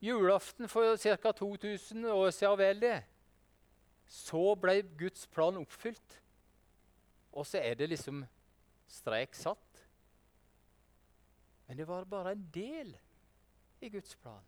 julaften 0.00 0.68
for 0.68 0.96
ca. 0.96 1.32
2000 1.32 2.04
år 2.12 2.30
siden 2.30 2.58
vel 2.58 2.82
det. 2.82 2.98
Så 4.06 4.54
ble 4.60 4.82
Guds 4.98 5.26
plan 5.26 5.56
oppfylt. 5.56 6.20
Og 7.32 7.46
så 7.46 7.62
er 7.64 7.74
det 7.80 7.88
liksom 7.88 8.22
strek 8.88 9.34
satt. 9.36 9.84
Men 11.66 11.76
det 11.76 11.88
var 11.88 12.04
bare 12.08 12.32
en 12.32 12.46
del 12.54 12.94
i 13.80 13.88
Guds 13.88 14.16
plan. 14.16 14.42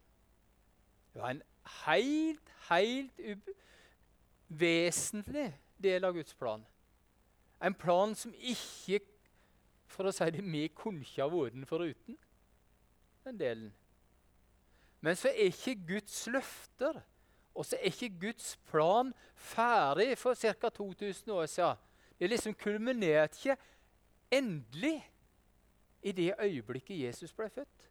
Det 1.12 1.22
var 1.22 1.30
en 1.30 1.42
helt, 1.86 2.52
helt 2.68 3.20
vesentlig 4.48 5.48
del 5.82 6.04
av 6.04 6.14
Guds 6.14 6.34
plan. 6.34 6.66
En 7.62 7.74
plan 7.74 8.14
som 8.14 8.34
ikke, 8.34 9.00
for 9.90 10.08
å 10.08 10.14
si 10.14 10.30
det 10.30 10.42
vi 10.46 10.66
kunne 10.74 11.04
ikke 11.04 11.22
ha 11.22 11.30
vært 11.30 11.56
den 11.58 11.66
foruten. 11.66 12.18
Den 13.24 13.38
delen. 13.40 13.70
Men 15.00 15.16
så 15.16 15.28
er 15.28 15.50
ikke 15.50 15.78
Guds 15.88 16.26
løfter 16.30 17.02
og 17.54 17.66
så 17.66 17.76
er 17.76 17.84
ikke 17.84 18.18
Guds 18.20 18.56
plan 18.70 19.14
ferdig 19.34 20.18
for 20.18 20.34
ca. 20.34 20.68
2000 20.68 21.30
år 21.30 21.46
siden. 21.46 21.76
Det 22.18 22.30
liksom 22.30 22.54
kulminerte 22.54 23.36
ikke 23.36 23.56
endelig 24.30 25.10
i 26.02 26.12
det 26.12 26.34
øyeblikket 26.40 27.00
Jesus 27.00 27.32
ble 27.32 27.50
født. 27.50 27.89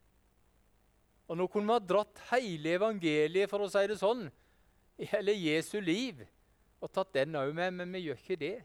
Og 1.29 1.37
nå 1.37 1.45
kunne 1.47 1.69
vi 1.69 1.77
ha 1.77 1.85
dratt 1.85 2.21
hele 2.31 2.73
evangeliet, 2.79 3.49
for 3.51 3.61
å 3.61 3.69
si 3.69 3.85
det 3.87 3.99
sånn, 4.01 4.25
eller 5.13 5.37
Jesu 5.37 5.77
liv, 5.81 6.23
og 6.81 6.89
tatt 6.95 7.13
den 7.13 7.37
òg 7.37 7.53
med, 7.53 7.75
men 7.77 7.93
vi 7.93 8.07
gjør 8.07 8.17
ikke 8.23 8.39
det. 8.41 8.55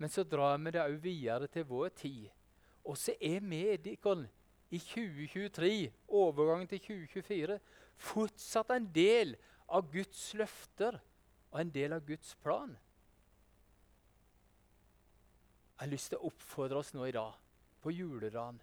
Men 0.00 0.12
så 0.12 0.24
drar 0.24 0.58
vi 0.60 0.74
det 0.74 0.82
òg 0.82 0.98
videre 1.00 1.48
til 1.48 1.64
vår 1.68 1.88
tid. 1.96 2.28
Og 2.84 2.98
så 3.00 3.14
er 3.16 3.40
vi 3.44 3.62
i 3.80 4.78
2023, 4.78 5.90
overgangen 6.06 6.68
til 6.68 6.82
2024, 6.84 7.58
fortsatt 8.00 8.70
en 8.76 8.86
del 8.94 9.34
av 9.70 9.88
Guds 9.92 10.22
løfter 10.38 11.00
og 11.50 11.60
en 11.60 11.72
del 11.74 11.96
av 11.96 12.04
Guds 12.06 12.34
plan. 12.42 12.72
Jeg 15.80 15.86
har 15.86 15.92
lyst 15.94 16.12
til 16.12 16.20
å 16.20 16.28
oppfordre 16.28 16.80
oss 16.82 16.92
nå 16.92 17.06
i 17.08 17.14
dag, 17.16 17.32
på 17.80 17.92
juledagen, 17.94 18.60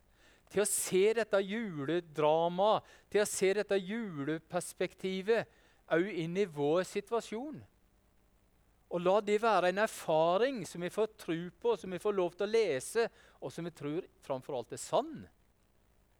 til 0.51 0.63
å 0.63 0.69
se 0.69 1.05
dette 1.17 1.39
juledramaet, 1.43 2.85
til 3.11 3.23
å 3.23 3.29
se 3.29 3.53
dette 3.57 3.79
juleperspektivet 3.79 5.57
òg 5.95 6.07
inn 6.23 6.37
i 6.39 6.45
vår 6.49 6.83
situasjon. 6.87 7.59
Og 8.87 9.03
la 9.03 9.17
det 9.19 9.41
være 9.43 9.73
en 9.73 9.83
erfaring 9.83 10.61
som 10.67 10.83
vi 10.83 10.91
får 10.91 11.09
tro 11.19 11.39
på, 11.59 11.75
som 11.75 11.91
vi 11.91 11.99
får 11.99 12.15
lov 12.15 12.37
til 12.37 12.47
å 12.47 12.53
lese, 12.53 13.09
og 13.43 13.51
som 13.51 13.67
vi 13.67 13.75
tror 13.75 14.07
framfor 14.23 14.55
alt 14.55 14.71
er 14.71 14.81
sann, 14.81 15.25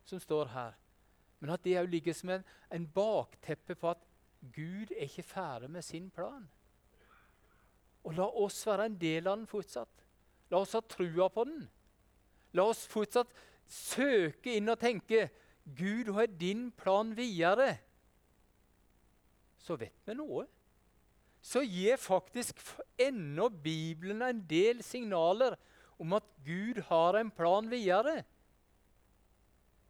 som 0.08 0.20
står 0.20 0.52
her. 0.52 0.76
Men 1.40 1.54
at 1.54 1.64
det 1.64 1.78
òg 1.80 1.90
ligger 1.92 2.16
som 2.18 2.34
en, 2.34 2.46
en, 2.74 2.88
bakteppe 2.92 3.78
på 3.78 3.92
at 3.94 4.04
Gud 4.54 4.92
er 4.92 5.06
ikke 5.08 5.26
ferdig 5.26 5.70
med 5.72 5.86
sin 5.86 6.10
plan. 6.14 6.44
Og 8.04 8.16
la 8.18 8.28
oss 8.40 8.60
være 8.68 8.88
en 8.90 9.00
del 9.00 9.28
av 9.28 9.38
den 9.38 9.50
fortsatt. 9.50 10.04
La 10.52 10.62
oss 10.64 10.76
ha 10.76 10.82
trua 10.82 11.28
på 11.32 11.44
den. 11.48 11.66
La 12.56 12.68
oss 12.72 12.86
fortsatt 12.90 13.32
søke 13.68 14.56
inn 14.58 14.72
og 14.72 14.80
tenke 14.82 15.28
Gud, 15.64 16.12
hva 16.14 16.24
er 16.24 16.38
din 16.40 16.70
plan 16.72 17.12
videre? 17.18 17.74
Så 19.60 19.76
vet 19.80 20.08
vi 20.08 20.16
noe 20.16 20.46
så 21.48 21.62
gir 21.64 22.00
faktisk 22.02 22.60
ennå 23.00 23.48
Bibelen 23.50 24.24
en 24.26 24.42
del 24.50 24.82
signaler 24.84 25.56
om 25.98 26.18
at 26.18 26.26
Gud 26.46 26.82
har 26.90 27.18
en 27.20 27.30
plan 27.32 27.70
videre. 27.72 28.24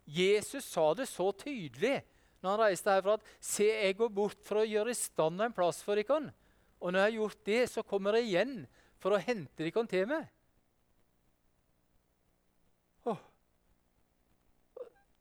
Jesus 0.05 0.67
sa 0.69 0.91
det 0.95 1.09
så 1.09 1.31
tydelig 1.35 1.99
når 2.43 2.51
han 2.51 2.61
reiste 2.61 2.93
herfra 2.93 3.17
at 3.17 3.31
Se, 3.41 3.65
jeg 3.65 3.97
går 3.97 4.11
bort 4.13 4.43
for 4.45 4.61
å 4.61 4.67
gjøre 4.67 4.93
i 4.93 4.99
stand 4.99 5.41
en 5.41 5.55
plass 5.55 5.81
for 5.83 5.97
dere. 5.97 6.29
Og 6.77 6.93
når 6.93 6.99
jeg 6.99 7.07
har 7.07 7.17
gjort 7.17 7.45
det, 7.49 7.61
så 7.71 7.83
kommer 7.83 8.19
jeg 8.19 8.29
igjen 8.29 8.57
for 9.01 9.15
å 9.15 9.21
hente 9.21 9.65
dere 9.65 9.85
til 9.89 10.05
meg. 10.13 10.29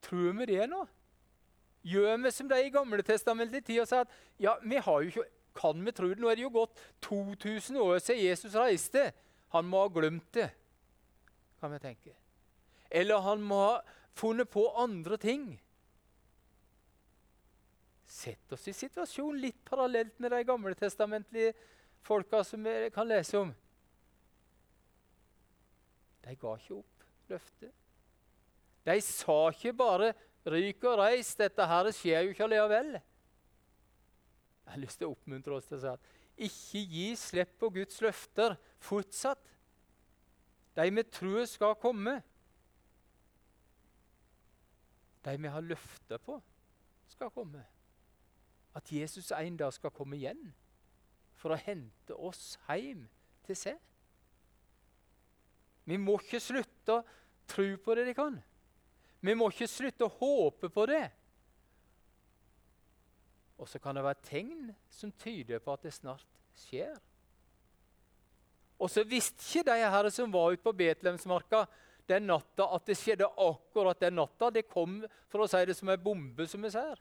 Tror 0.07 0.37
vi 0.39 0.47
det 0.53 0.69
nå? 0.71 0.85
Gjør 1.87 2.17
vi 2.23 2.33
som 2.35 2.49
de 2.51 2.59
i 2.63 2.71
Gamle 2.75 3.03
testamentet 3.07 3.63
i 3.63 3.67
tid 3.73 3.83
og 3.83 3.91
sier 3.91 4.07
at 4.07 4.15
ja, 4.43 4.57
vi 4.63 4.79
har 4.83 5.03
jo 5.03 5.13
ikke, 5.13 5.27
kan 5.57 5.85
vi 5.87 5.95
tro 5.95 6.09
det? 6.11 6.19
Nå 6.23 6.31
er 6.31 6.39
det 6.39 6.47
jo 6.47 6.55
gått 6.55 6.81
2000 7.07 7.79
år 7.81 8.01
siden 8.03 8.25
Jesus 8.25 8.57
reiste. 8.59 9.11
Han 9.55 9.69
må 9.71 9.85
ha 9.85 9.93
glemt 9.93 10.27
det, 10.35 10.49
kan 11.61 11.73
vi 11.73 11.79
tenke. 11.83 12.17
Eller 12.91 13.23
han 13.23 13.43
må 13.43 13.61
ha 13.63 13.79
funnet 14.19 14.51
på 14.51 14.67
andre 14.79 15.19
ting. 15.23 15.47
Sett 18.07 18.53
oss 18.53 18.67
i 18.69 18.75
situasjonen 18.75 19.41
litt 19.43 19.63
parallelt 19.67 20.19
med 20.23 20.33
de 20.35 20.43
gamletestamentlige 20.47 21.55
folka 22.07 22.43
som 22.47 22.63
vi 22.65 22.91
kan 22.95 23.09
lese 23.09 23.39
om. 23.39 23.55
De 26.27 26.35
ga 26.35 26.55
ikke 26.59 26.79
opp 26.79 27.09
løftet. 27.31 27.75
De 28.87 29.01
sa 29.03 29.39
ikke 29.51 29.73
bare 29.75 30.13
'ryk 30.47 30.85
og 30.85 30.99
reis', 31.01 31.35
dette 31.35 31.67
her 31.67 31.91
skjer 31.91 32.23
jo 32.23 32.35
ikke 32.35 32.45
allikevel. 32.45 32.93
Jeg 32.93 34.73
har 34.73 34.83
lyst 34.83 34.99
til 34.99 35.09
å 35.09 35.17
oppmuntre 35.17 35.57
oss 35.57 35.67
til 35.67 35.79
å 35.79 35.83
si 35.83 35.91
at 35.91 36.01
ikke 36.37 36.83
gi 36.93 37.07
slipp 37.17 37.59
på 37.59 37.71
Guds 37.75 38.01
løfter 38.05 38.57
fortsatt. 38.79 39.43
De 40.77 40.91
vi 40.91 41.03
tror 41.03 41.45
skal 41.49 41.75
komme. 41.81 42.21
De 45.25 45.37
vi 45.43 45.49
har 45.49 45.65
løfter 45.65 46.19
på, 46.23 46.39
skal 47.09 47.31
komme 47.31 47.65
at 48.77 48.93
Jesus 48.93 49.33
en 49.33 49.57
dag 49.57 49.73
skal 49.73 49.91
komme 49.91 50.19
igjen 50.19 50.53
for 51.41 51.55
å 51.55 51.61
hente 51.61 52.15
oss 52.15 52.59
hjem 52.69 53.07
til 53.47 53.57
seg. 53.57 53.79
Vi 55.87 55.97
må 56.03 56.19
ikke 56.21 56.43
slutte 56.43 56.99
å 56.99 57.05
tro 57.49 57.67
på 57.81 57.97
det 57.97 58.05
de 58.11 58.15
kan. 58.19 58.37
Vi 59.27 59.35
må 59.35 59.49
ikke 59.51 59.69
slutte 59.71 60.07
å 60.07 60.17
håpe 60.21 60.71
på 60.73 60.87
det. 60.91 61.05
Og 63.57 63.69
så 63.71 63.81
kan 63.83 63.97
det 63.97 64.05
være 64.05 64.27
tegn 64.27 64.71
som 64.93 65.13
tyder 65.19 65.63
på 65.65 65.75
at 65.75 65.87
det 65.87 65.95
snart 65.97 66.27
skjer. 66.67 66.95
Og 68.77 68.93
så 68.93 69.07
visste 69.09 69.41
ikke 69.41 69.71
de 69.71 69.89
her 69.89 70.09
som 70.13 70.33
var 70.33 70.53
ute 70.53 70.65
på 70.65 70.75
Betlehemsmarka 70.77 71.65
den 72.07 72.29
natta, 72.29 72.69
at 72.77 72.87
det 72.87 72.99
skjedde 73.01 73.27
akkurat 73.27 74.01
den 74.01 74.19
natta. 74.21 74.51
Det 74.53 74.67
kom 74.71 75.01
for 75.33 75.43
å 75.43 75.49
si 75.51 75.63
det 75.67 75.75
som 75.75 75.91
en 75.91 76.03
bombe, 76.03 76.47
som 76.47 76.63
vi 76.63 76.71
ser. 76.71 77.01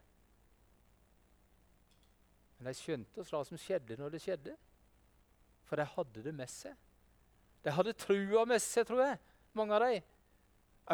Men 2.57 2.71
de 2.71 2.79
skjønte 2.79 3.25
hva 3.27 3.43
som 3.45 3.59
skjedde 3.59 3.99
når 3.99 4.15
det 4.15 4.23
skjedde. 4.23 4.55
For 5.67 5.77
de 5.77 5.85
hadde 5.91 6.23
det 6.25 6.33
med 6.33 6.49
seg. 6.49 6.73
De 7.65 7.73
hadde 7.73 7.97
trua 7.97 8.45
med 8.49 8.61
seg, 8.63 8.85
tror 8.87 9.03
jeg, 9.03 9.21
mange 9.57 9.75
av 9.75 9.85
dem. 9.85 10.14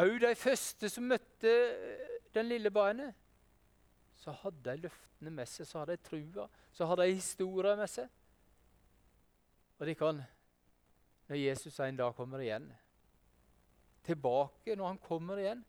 Òg 0.00 0.20
de 0.22 0.32
første 0.38 0.88
som 0.88 1.04
møtte 1.04 1.50
eh, 1.50 2.12
den 2.34 2.48
lille 2.48 2.70
barnet. 2.72 3.14
Så 4.16 4.32
hadde 4.42 4.62
de 4.64 4.84
løftene 4.86 5.32
med 5.34 5.50
seg, 5.50 5.66
så 5.66 5.82
hadde 5.82 5.96
de 5.96 6.06
trua, 6.06 6.46
så 6.72 6.86
hadde 6.86 7.08
de 7.08 7.18
historier 7.18 7.76
med 7.76 7.90
seg. 7.90 8.08
Og 9.80 9.88
de 9.88 9.96
kan, 9.98 10.22
når 11.28 11.40
Jesus 11.40 11.80
en 11.82 11.98
dag 11.98 12.14
kommer 12.14 12.44
igjen, 12.44 12.70
tilbake 14.06 14.76
når 14.78 14.92
han 14.92 15.02
kommer 15.02 15.42
igjen, 15.42 15.64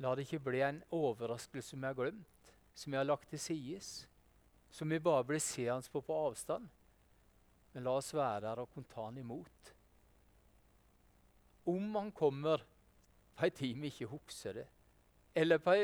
la 0.00 0.14
det 0.16 0.26
ikke 0.26 0.44
bli 0.48 0.64
en 0.64 0.82
overraskelse 0.96 1.76
vi 1.76 1.88
har 1.88 1.96
glemt, 1.96 2.52
som 2.76 2.92
vi 2.92 2.98
har 2.98 3.08
lagt 3.08 3.28
til 3.32 3.40
sides 3.40 4.06
som 4.76 4.90
vi 4.90 5.00
bare 5.00 5.24
blir 5.24 5.40
seende 5.40 5.88
på 5.92 6.02
på 6.04 6.16
avstand. 6.26 6.68
Men 7.72 7.84
la 7.84 7.96
oss 7.96 8.12
være 8.14 8.42
der 8.44 8.60
og 8.60 8.72
kontant 8.74 9.18
imot. 9.18 9.72
Om 11.66 11.94
han 11.96 12.12
kommer 12.12 12.62
på 13.36 13.46
en 13.46 13.56
tid 13.56 13.80
vi 13.80 13.92
ikke 13.92 14.10
husker 14.10 14.60
det, 14.60 14.66
eller 15.36 15.60
på, 15.60 15.74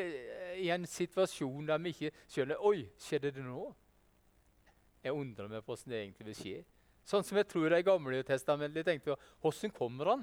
i 0.56 0.70
en 0.72 0.86
situasjon 0.88 1.66
der 1.68 1.80
vi 1.84 1.92
ikke 1.92 2.12
skjønner 2.32 2.62
Oi, 2.64 2.86
skjedde 2.96 3.34
det 3.36 3.44
nå? 3.44 3.66
Jeg 5.02 5.12
undrer 5.18 5.50
meg 5.50 5.64
på 5.64 5.74
hvordan 5.74 5.92
det 5.92 5.98
egentlig 5.98 6.28
vil 6.30 6.38
skje. 6.38 6.54
Sånn 7.04 7.26
som 7.26 7.36
jeg 7.36 7.48
tror 7.50 7.72
de 7.72 7.82
gamle 7.84 8.22
testamentet 8.24 8.86
tenkte 8.86 9.16
Hvordan 9.42 9.74
kommer 9.74 10.12
han? 10.12 10.22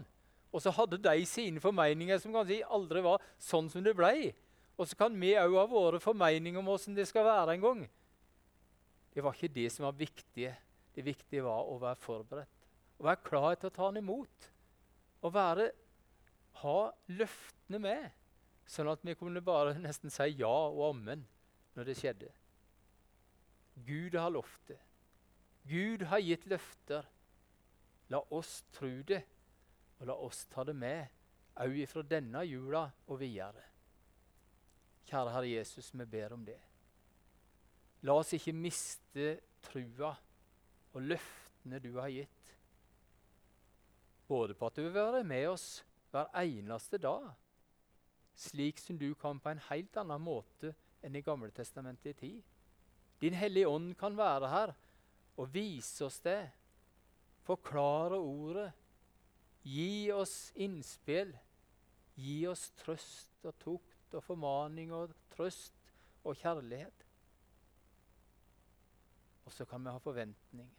Og 0.49 0.63
så 0.63 0.71
hadde 0.73 1.01
de 1.03 1.25
sine 1.29 1.61
formeninger 1.61 2.17
som 2.21 2.33
kanskje 2.33 2.63
aldri 2.65 3.03
var 3.05 3.21
sånn 3.37 3.67
som 3.69 3.83
det 3.85 3.93
ble. 3.97 4.31
Og 4.79 4.87
så 4.87 4.97
kan 4.97 5.17
vi 5.19 5.35
òg 5.37 5.57
ha 5.59 5.65
våre 5.69 5.99
formeninger 6.01 6.61
om 6.61 6.71
hvordan 6.71 6.95
det 6.97 7.05
skal 7.09 7.27
være 7.27 7.57
en 7.57 7.65
gang. 7.65 7.83
Det 9.13 9.21
var 9.25 9.35
ikke 9.35 9.51
det 9.53 9.67
som 9.75 9.85
var 9.85 9.99
viktig. 9.99 10.49
Det 10.95 11.05
viktige 11.05 11.43
var 11.45 11.67
å 11.69 11.77
være 11.81 11.99
forberedt. 12.01 12.55
Å 12.99 13.05
være 13.05 13.23
klar 13.27 13.59
til 13.59 13.69
å 13.69 13.75
ta 13.75 13.85
han 13.85 13.99
imot. 13.99 14.49
Å 15.21 15.31
være, 15.35 15.69
ha 16.61 16.79
løftene 17.07 17.79
med, 17.81 18.09
sånn 18.69 18.89
at 18.91 19.05
vi 19.05 19.15
kunne 19.17 19.41
bare 19.41 19.77
nesten 19.79 20.13
si 20.13 20.27
ja 20.39 20.51
og 20.69 20.81
ammen 20.91 21.23
når 21.77 21.89
det 21.89 21.97
skjedde. 21.99 22.31
Gud 23.87 24.17
har 24.19 24.33
lovt 24.33 24.67
det. 24.67 24.79
Gud 25.69 26.03
har 26.09 26.21
gitt 26.23 26.45
løfter. 26.49 27.07
La 28.09 28.19
oss 28.33 28.63
tro 28.73 28.89
det, 29.05 29.21
og 29.99 30.09
la 30.09 30.15
oss 30.17 30.43
ta 30.49 30.65
det 30.65 30.75
med 30.75 31.07
òg 31.59 31.75
ifra 31.83 32.03
denne 32.07 32.43
jula 32.47 32.85
og 33.07 33.19
videre. 33.19 33.65
Kjære 35.09 35.33
Herre 35.33 35.51
Jesus, 35.51 35.91
vi 35.93 36.05
ber 36.05 36.35
om 36.35 36.45
det. 36.45 36.59
La 38.07 38.15
oss 38.15 38.31
ikke 38.35 38.55
miste 38.55 39.39
trua 39.65 40.13
og 40.93 41.01
løftene 41.03 41.81
du 41.83 41.91
har 41.99 42.11
gitt. 42.13 42.53
Både 44.29 44.55
på 44.55 44.69
at 44.69 44.77
du 44.77 44.85
vil 44.85 44.95
være 44.95 45.23
med 45.27 45.47
oss 45.49 45.67
hver 46.11 46.29
eneste 46.41 46.97
dag, 47.01 47.29
slik 48.39 48.79
som 48.79 48.97
du 48.97 49.11
kan 49.19 49.39
på 49.39 49.51
en 49.51 49.61
helt 49.69 49.97
annen 49.99 50.23
måte 50.23 50.73
enn 51.03 51.15
i 51.15 51.23
Gamle 51.23 51.51
testamentet 51.55 52.13
i 52.13 52.19
tid. 52.19 52.39
Din 53.19 53.35
Hellige 53.35 53.67
Ånd 53.67 53.93
kan 53.99 54.15
være 54.17 54.51
her 54.51 54.73
og 55.39 55.51
vise 55.53 56.05
oss 56.07 56.19
det, 56.23 56.49
forklare 57.47 58.19
ordet, 58.19 58.69
gi 59.63 60.11
oss 60.13 60.51
innspill, 60.55 61.31
gi 62.19 62.41
oss 62.47 62.69
trøst 62.79 63.47
og 63.47 63.55
tukt 63.59 64.15
og 64.15 64.23
formaning 64.23 64.91
og 64.95 65.13
trøst 65.35 65.75
og 66.23 66.35
kjærlighet. 66.39 67.05
Og 69.45 69.53
så 69.55 69.65
kan 69.65 69.83
vi 69.83 69.93
ha 69.93 70.03
forventning 70.03 70.69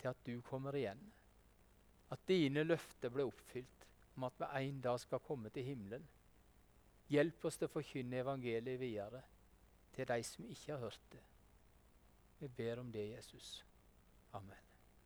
til 0.00 0.10
at 0.10 0.22
du 0.26 0.40
kommer 0.44 0.76
igjen. 0.76 1.00
At 2.10 2.22
dine 2.28 2.64
løfter 2.66 3.12
blir 3.12 3.28
oppfylt 3.28 3.75
om 4.16 4.24
at 4.28 4.38
vi 4.40 4.68
en 4.68 4.80
dag 4.80 5.00
skal 5.00 5.22
komme 5.24 5.50
til 5.50 5.64
himmelen. 5.64 6.06
Hjelp 7.08 7.44
oss 7.44 7.58
til 7.60 7.68
å 7.68 7.74
forkynne 7.76 8.22
evangeliet 8.24 8.80
videre 8.80 9.22
til 9.94 10.08
de 10.08 10.22
som 10.26 10.48
ikke 10.50 10.72
har 10.72 10.86
hørt 10.88 11.10
det. 11.12 11.24
Vi 12.40 12.48
ber 12.48 12.82
om 12.82 12.92
det, 12.92 13.08
Jesus. 13.14 13.64
Amen. 14.32 14.65